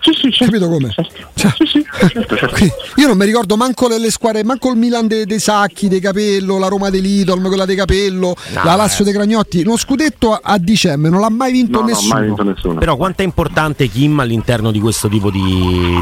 Sì, 0.01 0.11
sì, 0.13 0.31
certo. 0.31 0.45
Capito 0.57 0.67
come? 0.69 0.93
Cioè, 1.35 1.51
Sì, 1.57 1.65
sì, 1.65 1.85
certo, 2.11 2.35
certo. 2.35 2.63
Io 2.95 3.07
non 3.07 3.15
mi 3.17 3.25
ricordo 3.25 3.55
manco 3.55 3.87
le, 3.87 3.99
le 3.99 4.09
squadre, 4.11 4.43
manco 4.43 4.69
il 4.71 4.77
Milan 4.77 5.07
dei, 5.07 5.25
dei 5.25 5.39
Sacchi, 5.39 5.87
dei 5.87 5.99
Capello, 5.99 6.57
la 6.57 6.67
Roma 6.67 6.89
dei 6.89 7.01
Lidl, 7.01 7.39
quella 7.47 7.65
dei 7.65 7.75
Capello, 7.75 8.35
la 8.63 8.75
Lazio 8.75 9.03
dei 9.03 9.13
Gragnotti. 9.13 9.63
Lo 9.63 9.77
scudetto 9.77 10.33
a, 10.33 10.39
a 10.43 10.57
dicembre 10.57 11.09
non 11.09 11.19
l'ha 11.21 11.29
mai 11.29 11.51
vinto 11.51 11.79
No, 11.79 11.85
no, 11.85 11.91
nessuno. 11.91 12.13
mai 12.15 12.25
vinto 12.25 12.43
nessuno. 12.43 12.79
Però 12.79 12.95
quanto 12.97 13.21
è 13.21 13.25
importante 13.25 13.87
Kim 13.87 14.19
all'interno 14.19 14.71
di 14.71 14.79
questo 14.79 15.07
tipo 15.07 15.29
di, 15.31 15.39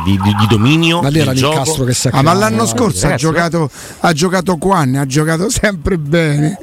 di- 0.05 0.19
di- 0.23 0.35
di 0.39 0.47
dominio? 0.49 1.01
Ma 1.01 1.09
lì 1.09 1.19
era 1.19 1.31
l'incastro 1.31 1.83
che 1.83 1.93
si 1.93 2.07
Ah, 2.11 2.21
ma 2.21 2.33
l'anno 2.33 2.63
eh. 2.63 2.67
scorso 2.67 3.05
ha 3.05 3.09
ragazzi, 3.09 3.25
giocato, 3.25 3.69
ha 3.99 4.13
giocato 4.13 4.57
Quan, 4.57 4.95
ha 4.95 5.05
giocato 5.05 5.49
sempre 5.51 5.97
bene. 5.97 6.57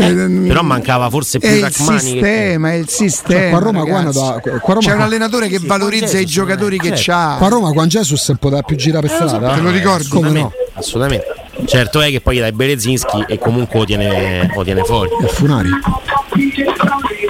Eh, 0.00 0.14
Però 0.46 0.62
mancava 0.62 1.10
forse 1.10 1.38
più 1.40 1.48
è 1.48 1.52
il 1.54 1.62
Rachmani 1.62 1.98
che- 1.98 2.06
sistema, 2.06 2.70
è 2.70 2.74
il 2.74 2.88
sistema. 2.88 3.40
Cioè, 3.40 3.48
qua 3.50 3.58
a 3.58 3.62
Roma, 3.62 3.82
qua 3.82 3.96
ragazzi. 3.98 4.18
hanno 4.18 4.28
da- 4.30 4.40
qua 4.40 4.52
a 4.52 4.60
Roma- 4.74 4.78
C'è 4.80 4.92
un 4.94 5.00
allenatore 5.00 5.48
che 5.48 5.58
Sì, 5.58 5.66
valorizza 5.66 6.06
Juan 6.06 6.22
i 6.22 6.24
Jesus, 6.24 6.32
giocatori 6.34 6.78
che 6.78 6.96
certo. 6.96 7.02
c'ha. 7.12 7.34
Qua 7.38 7.46
a 7.46 7.50
Roma 7.50 7.70
Juan 7.72 7.88
Jesus 7.88 8.32
poteva 8.38 8.62
più 8.62 8.76
girare 8.76 9.08
per 9.08 9.16
strada. 9.16 9.54
te 9.54 9.60
lo 9.60 9.68
eh? 9.70 9.72
ricordi? 9.72 10.08
Come 10.08 10.30
no? 10.30 10.52
Assolutamente. 10.74 11.26
Certo 11.66 12.00
è 12.00 12.10
che 12.10 12.20
poi 12.20 12.36
gli 12.36 12.40
dai 12.40 12.52
Berezinski 12.52 13.24
e 13.26 13.38
comunque 13.38 13.80
lo 13.80 13.84
tiene, 13.84 14.48
lo 14.54 14.62
tiene 14.62 14.84
fuori. 14.84 15.10
E 15.20 15.26
Funari. 15.26 15.68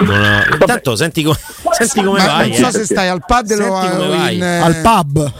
No, 0.01 0.43
intanto 0.59 0.95
senti, 0.95 1.23
co- 1.23 1.35
senti 1.77 2.03
come 2.03 2.19
Ma 2.19 2.25
vai. 2.25 2.49
non 2.49 2.57
so 2.57 2.67
eh. 2.67 2.71
se 2.71 2.85
stai 2.85 3.07
al 3.07 3.23
padel 3.25 3.61
o 3.61 3.83
in, 4.29 4.41
eh, 4.43 4.59
Al 4.59 4.75
pub. 4.81 5.17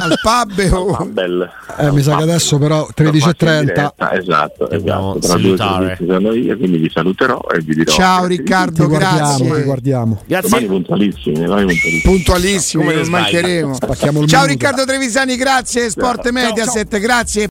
al 0.00 0.18
pub 0.22 0.72
o 0.72 1.04
Bel. 1.06 1.50
Eh, 1.78 1.90
mi 1.92 2.02
sa 2.02 2.16
che 2.16 2.22
adesso 2.22 2.58
però 2.58 2.88
13.30. 2.96 3.90
Ah, 3.96 4.14
esatto, 4.16 4.66
Dobbiamo 4.70 5.16
esatto. 5.16 5.18
Tra 5.18 5.28
salutare. 5.28 5.98
sono 6.00 6.32
io, 6.32 6.56
quindi 6.56 6.78
vi 6.78 6.90
saluterò 6.92 7.40
e 7.54 7.60
vi 7.60 7.74
dirò. 7.74 7.92
Ciao 7.92 8.24
Riccardo, 8.26 8.82
Ti 8.84 8.88
guardiamo, 8.88 9.16
grazie. 9.16 9.54
ti 9.56 9.62
guardiamo. 9.62 10.04
Domani 10.26 10.26
Grazie. 10.26 10.66
puntualissimi, 10.66 11.34
domani 11.44 11.64
puntualissimi. 11.66 12.00
Puntualissimo, 12.02 12.82
Come 12.84 12.94
non 12.94 13.08
mancheremo. 13.08 13.78
Ciao 13.78 14.12
minuto. 14.12 14.44
Riccardo 14.46 14.84
Trevisani, 14.84 15.36
grazie. 15.36 15.90
Sport 15.90 16.30
Mediaset, 16.30 16.98
grazie. 16.98 17.44